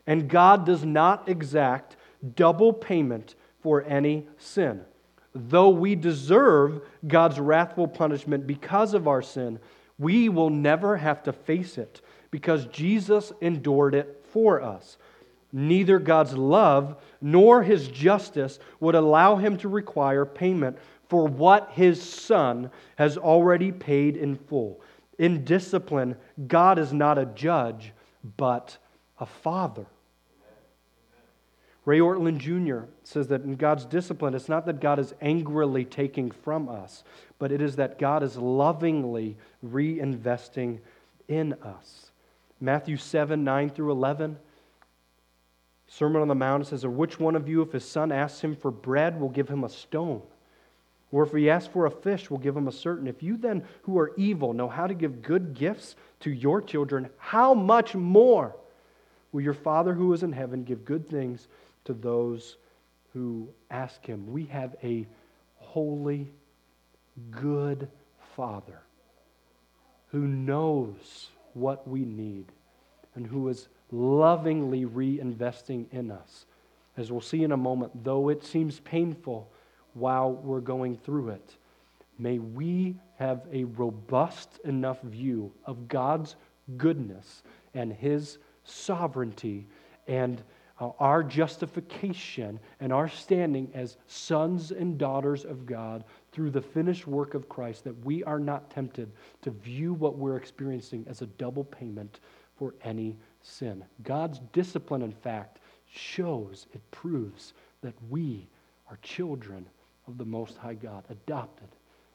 [0.07, 1.97] And God does not exact
[2.35, 4.81] double payment for any sin.
[5.35, 9.59] Though we deserve God's wrathful punishment because of our sin,
[9.97, 14.97] we will never have to face it because Jesus endured it for us.
[15.51, 20.77] Neither God's love nor his justice would allow him to require payment
[21.09, 24.81] for what his son has already paid in full.
[25.17, 26.15] In discipline,
[26.47, 27.93] God is not a judge,
[28.35, 28.77] but
[29.19, 29.87] a father.
[31.87, 32.89] Ray Ortlund Jr.
[33.05, 37.05] says that in God's discipline, it's not that God is angrily taking from us,
[37.39, 40.79] but it is that God is lovingly reinvesting
[41.29, 42.11] in us.
[42.59, 44.37] Matthew 7 9 through 11.
[45.87, 48.53] Sermon on the Mount says, Or which one of you, if his son asks him
[48.53, 50.21] for bread, will give him a stone?
[51.13, 53.07] Or if he asks for a fish, will give him a certain.
[53.07, 57.09] If you then, who are evil, know how to give good gifts to your children,
[57.17, 58.57] how much more
[59.31, 61.47] will your Father who is in heaven give good things
[61.87, 62.57] to those
[63.13, 64.31] who ask him.
[64.31, 65.07] We have a
[65.55, 66.27] holy,
[67.31, 67.89] good
[68.35, 68.81] Father
[70.11, 72.45] who knows what we need
[73.15, 76.45] and who is lovingly reinvesting in us.
[76.97, 79.49] As we'll see in a moment, though it seems painful
[79.93, 81.55] while we're going through it,
[82.19, 86.35] may we have a robust enough view of God's
[86.75, 89.67] goodness and His sovereignty
[90.07, 90.41] and
[90.79, 97.07] Uh, our justification and our standing as sons and daughters of God through the finished
[97.07, 99.11] work of Christ, that we are not tempted
[99.41, 102.19] to view what we're experiencing as a double payment
[102.57, 103.83] for any sin.
[104.03, 105.59] God's discipline, in fact,
[105.91, 108.47] shows, it proves that we
[108.89, 109.65] are children
[110.07, 111.69] of the Most High God, adopted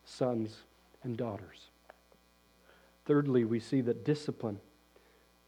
[0.04, 0.58] sons
[1.02, 1.66] and daughters.
[3.06, 4.60] Thirdly, we see that discipline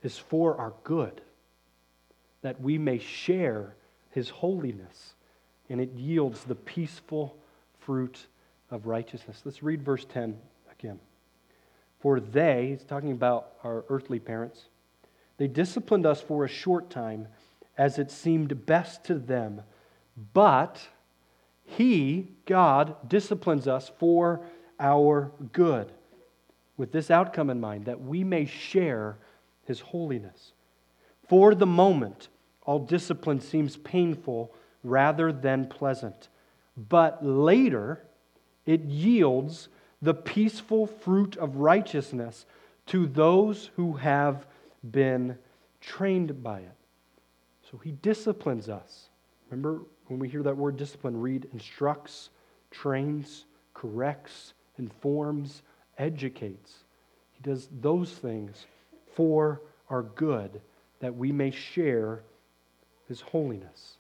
[0.03, 1.21] is for our good
[2.45, 3.75] that we may share
[4.11, 5.15] his holiness,
[5.71, 7.35] and it yields the peaceful
[7.81, 8.27] fruit
[8.71, 9.41] of righteousness.
[9.47, 10.37] Let's read verse 10
[10.71, 11.01] again.
[12.01, 14.67] For they, he's talking about our earthly parents,
[15.39, 17.29] they disciplined us for a short time
[17.79, 19.63] as it seemed best to them,
[20.35, 20.87] but
[21.65, 24.43] he, God, disciplines us for
[24.79, 25.91] our good,
[26.77, 29.17] with this outcome in mind, that we may share
[29.65, 30.53] his holiness.
[31.27, 32.29] For the moment,
[32.65, 36.29] all discipline seems painful rather than pleasant.
[36.77, 38.05] But later,
[38.67, 39.69] it yields
[40.03, 42.47] the peaceful fruit of righteousness
[42.87, 44.47] to those who have
[44.91, 45.39] been
[45.81, 46.77] trained by it.
[47.71, 49.09] So he disciplines us.
[49.51, 52.31] Remember, when we hear that word discipline, read instructs,
[52.71, 55.63] trains, corrects, informs,
[55.99, 56.85] educates.
[57.33, 58.67] He does those things
[59.15, 60.61] for our good
[61.01, 62.23] that we may share
[63.09, 63.99] his holiness.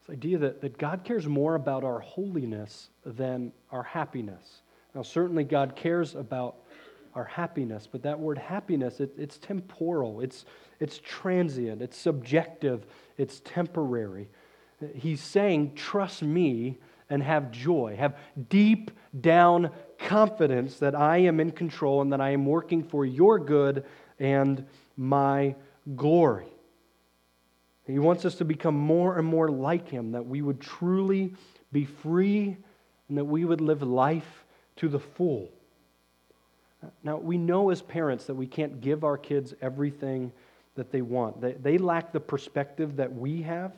[0.00, 4.62] This idea that, that God cares more about our holiness than our happiness.
[4.94, 6.56] Now, certainly God cares about
[7.14, 10.44] our happiness, but that word happiness, it, it's temporal, it's,
[10.78, 12.86] it's transient, it's subjective,
[13.18, 14.28] it's temporary.
[14.94, 16.78] He's saying, Trust me
[17.10, 17.96] and have joy.
[17.98, 18.16] Have
[18.48, 23.38] deep down confidence that I am in control and that I am working for your
[23.38, 23.84] good
[24.18, 24.64] and
[24.96, 25.56] my
[25.96, 26.49] glory.
[27.90, 31.34] He wants us to become more and more like Him, that we would truly
[31.72, 32.56] be free
[33.08, 34.44] and that we would live life
[34.76, 35.50] to the full.
[37.02, 40.32] Now, we know as parents that we can't give our kids everything
[40.76, 41.40] that they want.
[41.40, 43.72] They, they lack the perspective that we have,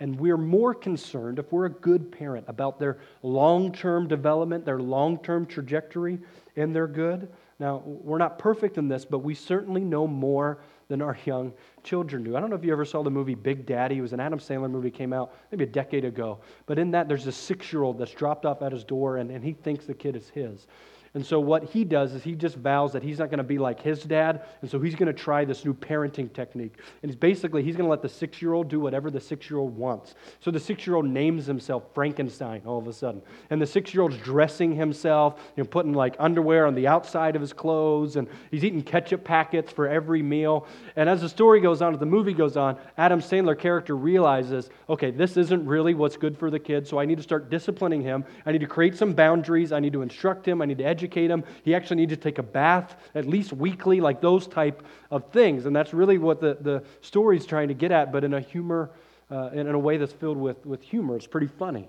[0.00, 4.78] and we're more concerned, if we're a good parent, about their long term development, their
[4.78, 6.18] long term trajectory,
[6.56, 7.28] and their good,
[7.58, 11.52] Now, we're not perfect in this, but we certainly know more than our young
[11.84, 12.36] children do.
[12.36, 13.98] I don't know if you ever saw the movie Big Daddy.
[13.98, 16.38] It was an Adam Sandler movie, came out maybe a decade ago.
[16.66, 19.30] But in that, there's a six year old that's dropped off at his door, and,
[19.30, 20.66] and he thinks the kid is his.
[21.14, 23.58] And so what he does is he just vows that he's not going to be
[23.58, 26.74] like his dad, and so he's going to try this new parenting technique.
[27.02, 29.50] And he's basically he's going to let the six year old do whatever the six
[29.50, 30.14] year old wants.
[30.40, 33.94] So the six year old names himself Frankenstein all of a sudden, and the six
[33.94, 38.16] year old's dressing himself, you know, putting like underwear on the outside of his clothes,
[38.16, 40.66] and he's eating ketchup packets for every meal.
[40.96, 44.70] And as the story goes on, as the movie goes on, Adam Sandler character realizes,
[44.88, 48.02] okay, this isn't really what's good for the kid, so I need to start disciplining
[48.02, 48.24] him.
[48.46, 49.72] I need to create some boundaries.
[49.72, 50.62] I need to instruct him.
[50.62, 51.44] I need to educate educate him.
[51.62, 55.66] He actually needs to take a bath at least weekly, like those type of things.
[55.66, 58.40] And that's really what the, the story is trying to get at, but in a
[58.40, 58.90] humor,
[59.30, 61.14] uh, in, in a way that's filled with, with humor.
[61.16, 61.88] It's pretty funny.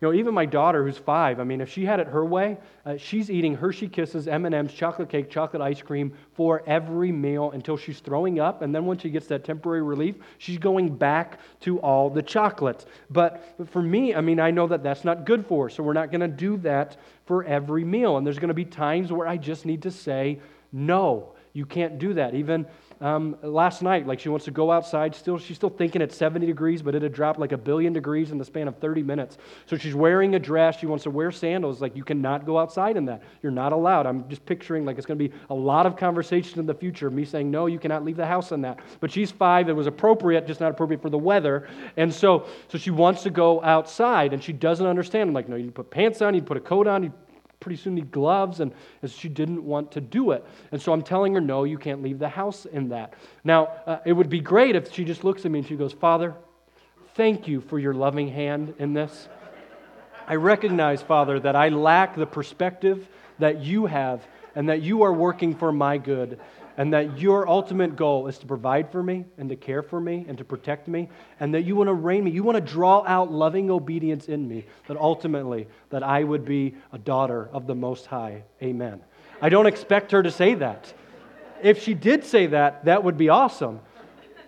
[0.00, 2.56] You know, even my daughter, who's five, I mean, if she had it her way,
[2.86, 7.76] uh, she's eating Hershey Kisses, M&Ms, chocolate cake, chocolate ice cream for every meal until
[7.76, 8.62] she's throwing up.
[8.62, 12.86] And then once she gets that temporary relief, she's going back to all the chocolates.
[13.10, 15.70] But for me, I mean, I know that that's not good for her.
[15.70, 16.96] So we're not going to do that
[17.28, 18.16] for every meal.
[18.16, 20.40] And there's going to be times where I just need to say,
[20.72, 22.34] no, you can't do that.
[22.34, 22.66] Even
[23.00, 25.14] um, last night, like she wants to go outside.
[25.14, 28.32] Still, she's still thinking it's 70 degrees, but it had dropped like a billion degrees
[28.32, 29.38] in the span of 30 minutes.
[29.66, 30.78] So she's wearing a dress.
[30.78, 31.80] She wants to wear sandals.
[31.80, 33.22] Like you cannot go outside in that.
[33.42, 34.06] You're not allowed.
[34.06, 37.10] I'm just picturing like it's going to be a lot of conversation in the future.
[37.10, 38.80] Me saying no, you cannot leave the house in that.
[39.00, 39.68] But she's five.
[39.68, 41.68] It was appropriate, just not appropriate for the weather.
[41.96, 45.28] And so, so she wants to go outside, and she doesn't understand.
[45.28, 47.12] I'm like, no, you put pants on, you put a coat on, you
[47.68, 48.72] pretty soon need gloves, and,
[49.06, 50.42] she didn't want to do it.
[50.72, 53.12] And so I'm telling her, no, you can't leave the house in that.
[53.44, 55.92] Now, uh, it would be great if she just looks at me and she goes,
[55.92, 56.34] Father,
[57.14, 59.28] thank you for your loving hand in this.
[60.26, 63.06] I recognize, Father, that I lack the perspective
[63.38, 66.40] that you have and that you are working for my good
[66.78, 70.24] and that your ultimate goal is to provide for me and to care for me
[70.28, 71.08] and to protect me
[71.40, 72.30] and that you want to reign me.
[72.30, 76.76] You want to draw out loving obedience in me that ultimately that i would be
[76.92, 78.44] a daughter of the most high.
[78.62, 79.00] Amen.
[79.42, 80.94] I don't expect her to say that.
[81.60, 83.80] If she did say that that would be awesome.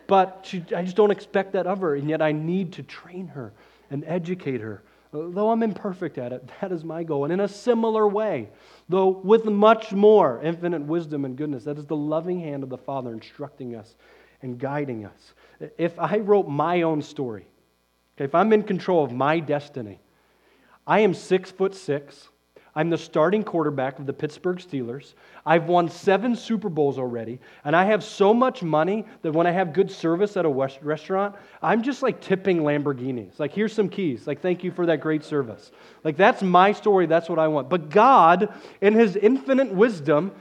[0.06, 3.26] But she, i just don't expect that of her and yet i need to train
[3.28, 3.52] her
[3.90, 4.82] and educate her
[5.12, 7.24] Though I'm imperfect at it, that is my goal.
[7.24, 8.48] And in a similar way,
[8.88, 12.78] though with much more infinite wisdom and goodness, that is the loving hand of the
[12.78, 13.96] Father instructing us
[14.42, 15.34] and guiding us.
[15.76, 17.46] If I wrote my own story,
[18.16, 19.98] okay, if I'm in control of my destiny,
[20.86, 22.28] I am six foot six.
[22.74, 25.14] I'm the starting quarterback of the Pittsburgh Steelers.
[25.44, 29.50] I've won seven Super Bowls already, and I have so much money that when I
[29.50, 33.38] have good service at a restaurant, I'm just like tipping Lamborghinis.
[33.38, 34.26] Like, here's some keys.
[34.26, 35.72] Like, thank you for that great service.
[36.04, 37.06] Like, that's my story.
[37.06, 37.68] That's what I want.
[37.68, 40.32] But God, in His infinite wisdom,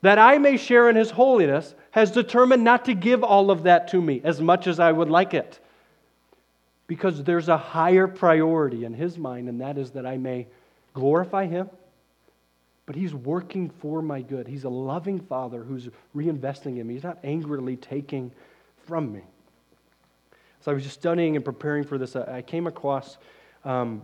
[0.00, 3.88] that I may share in His holiness, has determined not to give all of that
[3.88, 5.60] to me as much as I would like it.
[6.88, 10.48] Because there's a higher priority in His mind, and that is that I may
[10.94, 11.70] glorify Him,
[12.86, 14.46] but He's working for my good.
[14.46, 16.94] He's a loving Father who's reinvesting in me.
[16.94, 18.32] He's not angrily taking
[18.86, 19.22] from me.
[20.60, 22.14] So I was just studying and preparing for this.
[22.14, 23.18] I came across
[23.64, 24.02] um,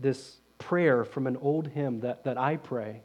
[0.00, 3.00] this prayer from an old hymn that, that I pray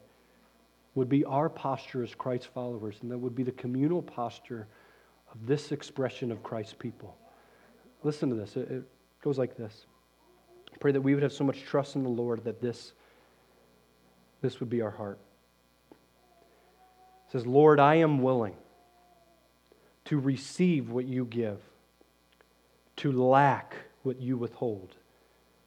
[0.95, 4.68] would be our posture as Christ followers, and that would be the communal posture
[5.32, 7.18] of this expression of Christ's people.
[8.03, 8.55] Listen to this.
[8.55, 8.84] It, it
[9.24, 9.86] goes like this.
[10.80, 12.93] Pray that we would have so much trust in the Lord that this
[14.44, 15.20] this would be our heart.
[15.91, 18.56] It says, Lord, I am willing
[20.06, 21.60] to receive what you give,
[22.98, 23.74] to lack
[24.04, 24.98] what you withhold,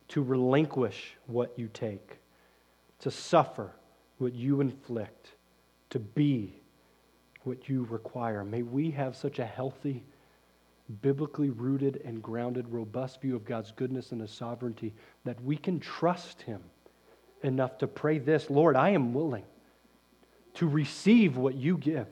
[0.09, 2.19] to relinquish what you take,
[3.01, 3.73] to suffer
[4.19, 5.31] what you inflict,
[5.89, 6.61] to be
[7.45, 8.45] what you require.
[8.45, 10.05] May we have such a healthy,
[11.01, 14.93] biblically rooted and grounded, robust view of God's goodness and His sovereignty
[15.25, 16.61] that we can trust Him
[17.43, 19.45] enough to pray this Lord, I am willing
[20.55, 22.09] to receive what you give,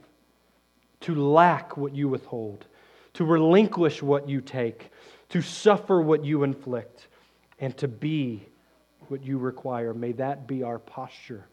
[1.01, 2.67] to lack what you withhold,
[3.15, 4.91] to relinquish what you take,
[5.31, 7.09] to suffer what you inflict,
[7.59, 8.47] and to be
[9.09, 9.95] what you require.
[9.95, 11.47] May that be our posture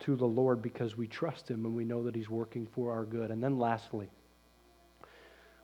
[0.00, 3.04] to the Lord because we trust Him and we know that He's working for our
[3.04, 3.30] good.
[3.30, 4.08] And then lastly,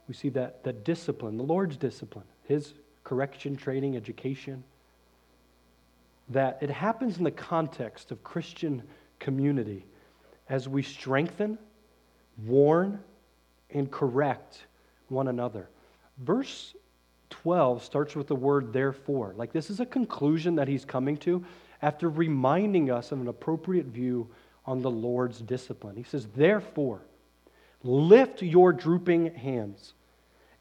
[0.09, 4.63] we see that, that discipline, the Lord's discipline, His correction, training, education
[6.29, 8.83] that it happens in the context of Christian
[9.19, 9.85] community
[10.49, 11.59] as we strengthen,
[12.45, 13.01] warn,
[13.71, 14.67] and correct
[15.09, 15.69] one another.
[16.19, 16.75] Verse
[17.31, 19.35] 12 starts with the word therefore.
[19.37, 21.45] Like this is a conclusion that he's coming to
[21.83, 24.29] after reminding us of an appropriate view
[24.65, 25.97] on the Lord's discipline.
[25.97, 27.03] He says, Therefore,
[27.83, 29.95] lift your drooping hands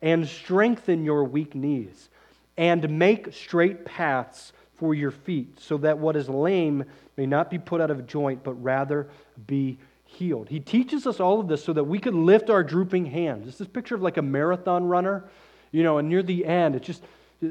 [0.01, 2.09] and strengthen your weak knees
[2.57, 6.83] and make straight paths for your feet, so that what is lame
[7.17, 9.09] may not be put out of joint, but rather
[9.47, 10.49] be healed.
[10.49, 13.57] He teaches us all of this so that we could lift our drooping hands.
[13.57, 15.25] This picture of like a marathon runner,
[15.71, 17.03] you know, and near the end, it's just
[17.43, 17.47] uh,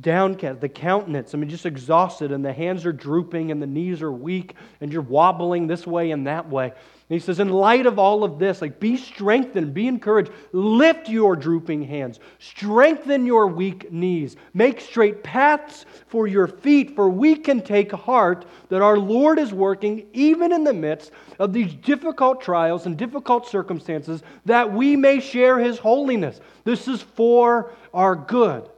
[0.00, 4.02] downcast, the countenance, I mean, just exhausted, and the hands are drooping, and the knees
[4.02, 6.72] are weak, and you're wobbling this way and that way.
[7.12, 11.36] He says, in light of all of this, like be strengthened, be encouraged, lift your
[11.36, 17.60] drooping hands, strengthen your weak knees, make straight paths for your feet, for we can
[17.60, 22.86] take heart that our Lord is working even in the midst of these difficult trials
[22.86, 26.40] and difficult circumstances, that we may share his holiness.
[26.64, 28.70] This is for our good.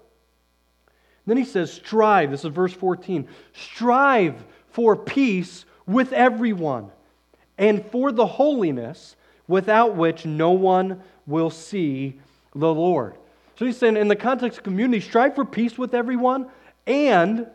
[1.25, 2.33] Then he says, strive.
[2.33, 3.29] This is verse 14.
[3.53, 6.91] Strive for peace with everyone
[7.59, 12.21] and for the holiness without which no one will see
[12.55, 13.17] the Lord.
[13.57, 16.49] So he's saying, in the context of community, strive for peace with everyone
[16.87, 17.47] and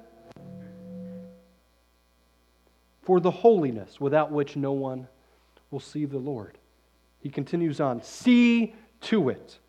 [3.02, 5.08] for the holiness without which no one
[5.72, 6.58] will see the Lord.
[7.22, 9.60] He continues on, see to it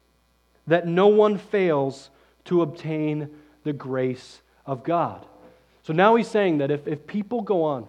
[0.66, 2.10] that no one fails
[2.44, 3.28] to obtain
[3.64, 5.26] the grace of God.
[5.82, 7.88] So now he's saying that if, if people go on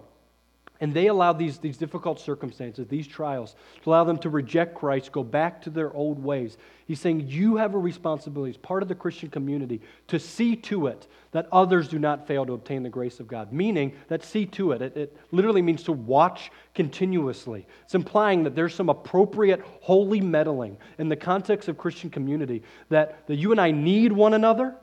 [0.82, 3.54] and they allow these, these difficult circumstances, these trials,
[3.84, 6.58] to allow them to reject Christ, go back to their old ways.
[6.88, 10.88] He's saying you have a responsibility as part of the Christian community to see to
[10.88, 13.52] it that others do not fail to obtain the grace of God.
[13.52, 17.64] Meaning that see to it, it, it literally means to watch continuously.
[17.84, 23.24] It's implying that there's some appropriate holy meddling in the context of Christian community, that,
[23.28, 24.74] that you and I need one another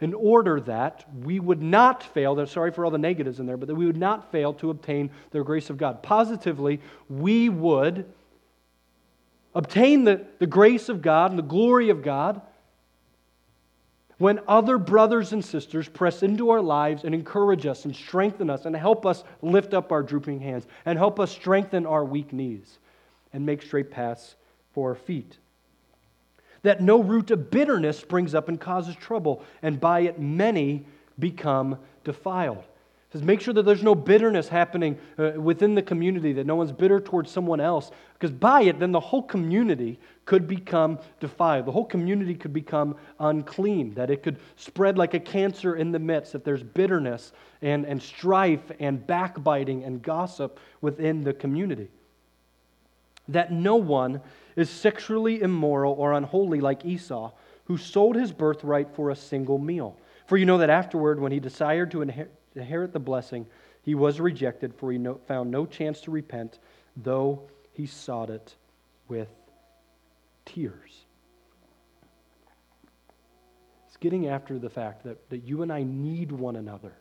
[0.00, 3.68] in order that we would not fail, sorry for all the negatives in there, but
[3.68, 6.02] that we would not fail to obtain the grace of God.
[6.02, 8.06] Positively, we would
[9.54, 12.40] obtain the, the grace of God and the glory of God
[14.16, 18.66] when other brothers and sisters press into our lives and encourage us and strengthen us
[18.66, 22.78] and help us lift up our drooping hands and help us strengthen our weak knees
[23.32, 24.36] and make straight paths
[24.72, 25.38] for our feet
[26.62, 30.84] that no root of bitterness springs up and causes trouble, and by it many
[31.18, 32.58] become defiled.
[32.58, 36.54] It says, make sure that there's no bitterness happening uh, within the community, that no
[36.54, 41.66] one's bitter towards someone else, because by it, then the whole community could become defiled.
[41.66, 45.98] The whole community could become unclean, that it could spread like a cancer in the
[45.98, 47.32] midst, if there's bitterness
[47.62, 51.88] and, and strife and backbiting and gossip within the community.
[53.32, 54.20] That no one
[54.56, 57.32] is sexually immoral or unholy like Esau,
[57.64, 59.96] who sold his birthright for a single meal.
[60.26, 63.46] For you know that afterward, when he desired to inherit the blessing,
[63.82, 66.58] he was rejected, for he found no chance to repent,
[66.96, 68.54] though he sought it
[69.08, 69.28] with
[70.44, 71.04] tears.
[73.86, 76.92] It's getting after the fact that, that you and I need one another.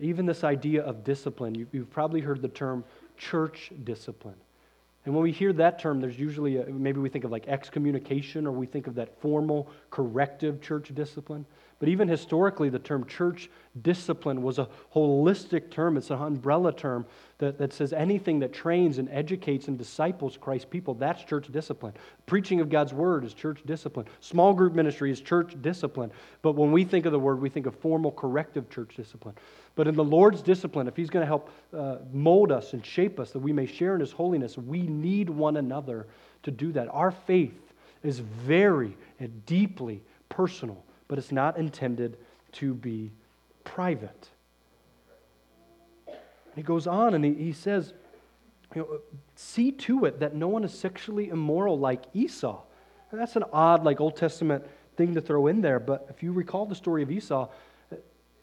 [0.00, 2.84] Even this idea of discipline, you, you've probably heard the term
[3.30, 4.36] church discipline.
[5.04, 8.46] And when we hear that term, there's usually a, maybe we think of like excommunication
[8.46, 11.44] or we think of that formal corrective church discipline.
[11.84, 13.50] But even historically, the term church
[13.82, 15.98] discipline was a holistic term.
[15.98, 17.04] It's an umbrella term
[17.36, 21.92] that, that says anything that trains and educates and disciples Christ's people, that's church discipline.
[22.24, 24.06] Preaching of God's word is church discipline.
[24.20, 26.10] Small group ministry is church discipline.
[26.40, 29.34] But when we think of the word, we think of formal corrective church discipline.
[29.74, 33.20] But in the Lord's discipline, if He's going to help uh, mold us and shape
[33.20, 36.06] us that we may share in His holiness, we need one another
[36.44, 36.88] to do that.
[36.88, 42.16] Our faith is very and deeply personal, but it's not intended
[42.52, 43.10] to be
[43.64, 44.28] private.
[46.06, 47.92] And He goes on and he, he says,
[48.74, 48.98] you know,
[49.36, 52.62] see to it that no one is sexually immoral like Esau.
[53.10, 54.64] And that's an odd, like Old Testament
[54.96, 57.48] thing to throw in there, but if you recall the story of Esau,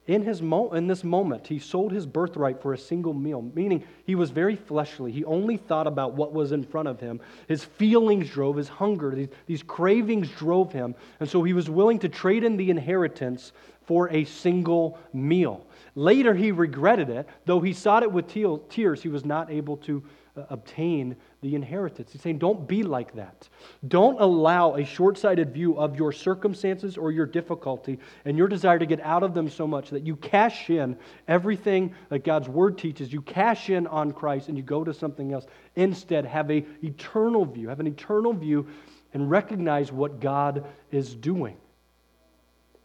[0.07, 3.83] in, his mo- in this moment, he sold his birthright for a single meal, meaning
[4.05, 5.11] he was very fleshly.
[5.11, 7.21] He only thought about what was in front of him.
[7.47, 10.95] His feelings drove, his hunger, these, these cravings drove him.
[11.19, 13.51] And so he was willing to trade in the inheritance
[13.85, 15.67] for a single meal.
[15.93, 17.27] Later, he regretted it.
[17.45, 20.03] Though he sought it with tears, he was not able to
[20.35, 22.11] uh, obtain the inheritance.
[22.11, 23.49] He's saying, don't be like that.
[23.87, 28.77] Don't allow a short sighted view of your circumstances or your difficulty and your desire
[28.77, 30.95] to get out of them so much that you cash in
[31.27, 33.11] everything that God's word teaches.
[33.11, 35.47] You cash in on Christ and you go to something else.
[35.75, 37.69] Instead, have an eternal view.
[37.69, 38.67] Have an eternal view
[39.13, 41.57] and recognize what God is doing.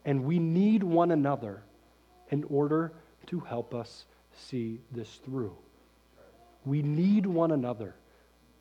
[0.07, 1.63] And we need one another
[2.31, 2.93] in order
[3.27, 5.55] to help us see this through.
[6.65, 7.95] We need one another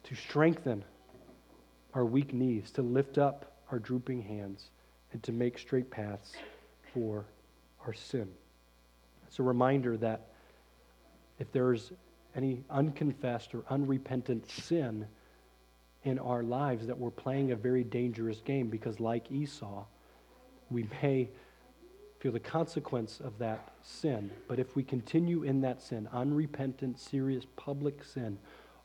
[0.05, 0.83] to strengthen
[1.93, 4.69] our weak knees, to lift up our drooping hands,
[5.11, 6.33] and to make straight paths
[6.93, 7.25] for
[7.85, 8.27] our sin.
[9.27, 10.27] It's a reminder that
[11.39, 11.91] if there's
[12.35, 15.07] any unconfessed or unrepentant sin
[16.03, 19.85] in our lives, that we're playing a very dangerous game because, like Esau,
[20.69, 21.29] we may
[22.19, 24.29] feel the consequence of that sin.
[24.47, 28.37] But if we continue in that sin, unrepentant, serious, public sin,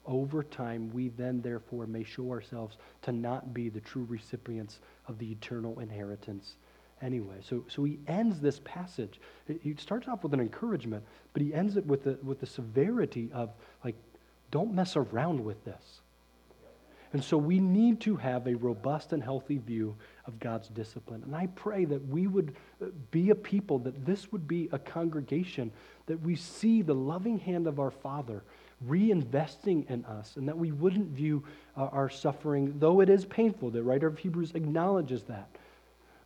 [0.06, 5.18] over time, we then therefore may show ourselves to not be the true recipients of
[5.18, 6.56] the eternal inheritance
[7.02, 7.36] anyway.
[7.42, 9.20] So, so he ends this passage.
[9.62, 13.30] He starts off with an encouragement, but he ends it with the, with the severity
[13.32, 13.50] of,
[13.84, 13.96] like,
[14.50, 16.00] don't mess around with this.
[17.12, 19.96] And so we need to have a robust and healthy view
[20.26, 21.22] of God's discipline.
[21.24, 24.78] And I pray that we would uh, be a people, that this would be a
[24.78, 25.72] congregation,
[26.06, 28.44] that we see the loving hand of our Father
[28.88, 31.44] reinvesting in us, and that we wouldn't view
[31.76, 33.70] uh, our suffering, though it is painful.
[33.70, 35.48] The writer of Hebrews acknowledges that.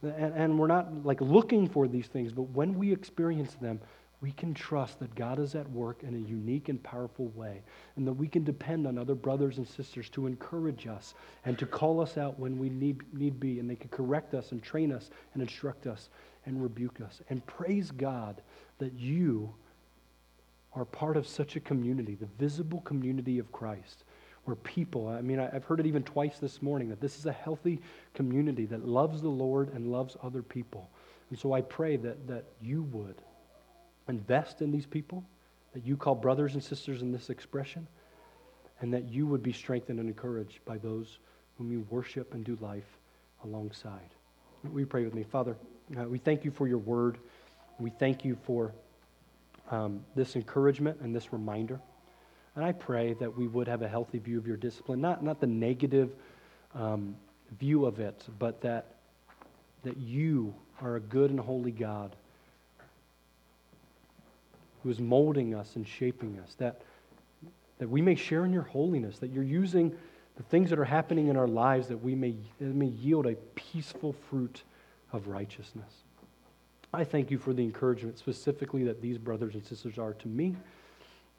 [0.02, 3.80] And, and we're not like looking for these things, but when we experience them,
[4.20, 7.60] we can trust that God is at work in a unique and powerful way,
[7.96, 11.66] and that we can depend on other brothers and sisters to encourage us and to
[11.66, 14.92] call us out when we need, need be, and they can correct us and train
[14.92, 16.08] us and instruct us
[16.46, 17.20] and rebuke us.
[17.28, 18.40] And praise God
[18.78, 19.52] that you
[20.74, 24.04] are part of such a community, the visible community of Christ,
[24.44, 27.32] where people, I mean, I've heard it even twice this morning, that this is a
[27.32, 27.80] healthy
[28.12, 30.90] community that loves the Lord and loves other people.
[31.30, 33.16] And so I pray that, that you would
[34.08, 35.24] invest in these people,
[35.72, 37.86] that you call brothers and sisters in this expression,
[38.80, 41.18] and that you would be strengthened and encouraged by those
[41.56, 42.98] whom you worship and do life
[43.44, 44.10] alongside.
[44.64, 45.22] We pray with me.
[45.22, 45.56] Father,
[45.98, 47.18] uh, we thank you for your word.
[47.78, 48.72] We thank you for
[49.70, 51.80] um, this encouragement and this reminder.
[52.56, 55.40] And I pray that we would have a healthy view of your discipline, not, not
[55.40, 56.14] the negative
[56.74, 57.16] um,
[57.58, 58.96] view of it, but that,
[59.82, 62.14] that you are a good and holy God
[64.82, 66.82] who is molding us and shaping us, that,
[67.78, 69.96] that we may share in your holiness, that you're using
[70.36, 74.14] the things that are happening in our lives that we may, may yield a peaceful
[74.28, 74.62] fruit
[75.12, 75.90] of righteousness.
[76.94, 80.54] I thank you for the encouragement specifically that these brothers and sisters are to me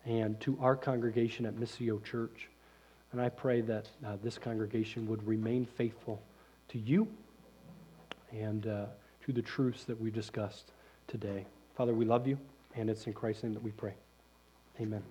[0.06, 2.49] and to our congregation at Missio Church.
[3.14, 6.22] And I pray that uh, this congregation would remain faithful
[6.70, 7.08] to you
[8.34, 8.86] and uh,
[9.26, 10.74] to the truths that we discussed
[11.08, 11.45] today.
[11.76, 12.38] Father, we love you,
[12.76, 13.93] and it's in Christ's name that we pray.
[14.82, 15.03] Amen.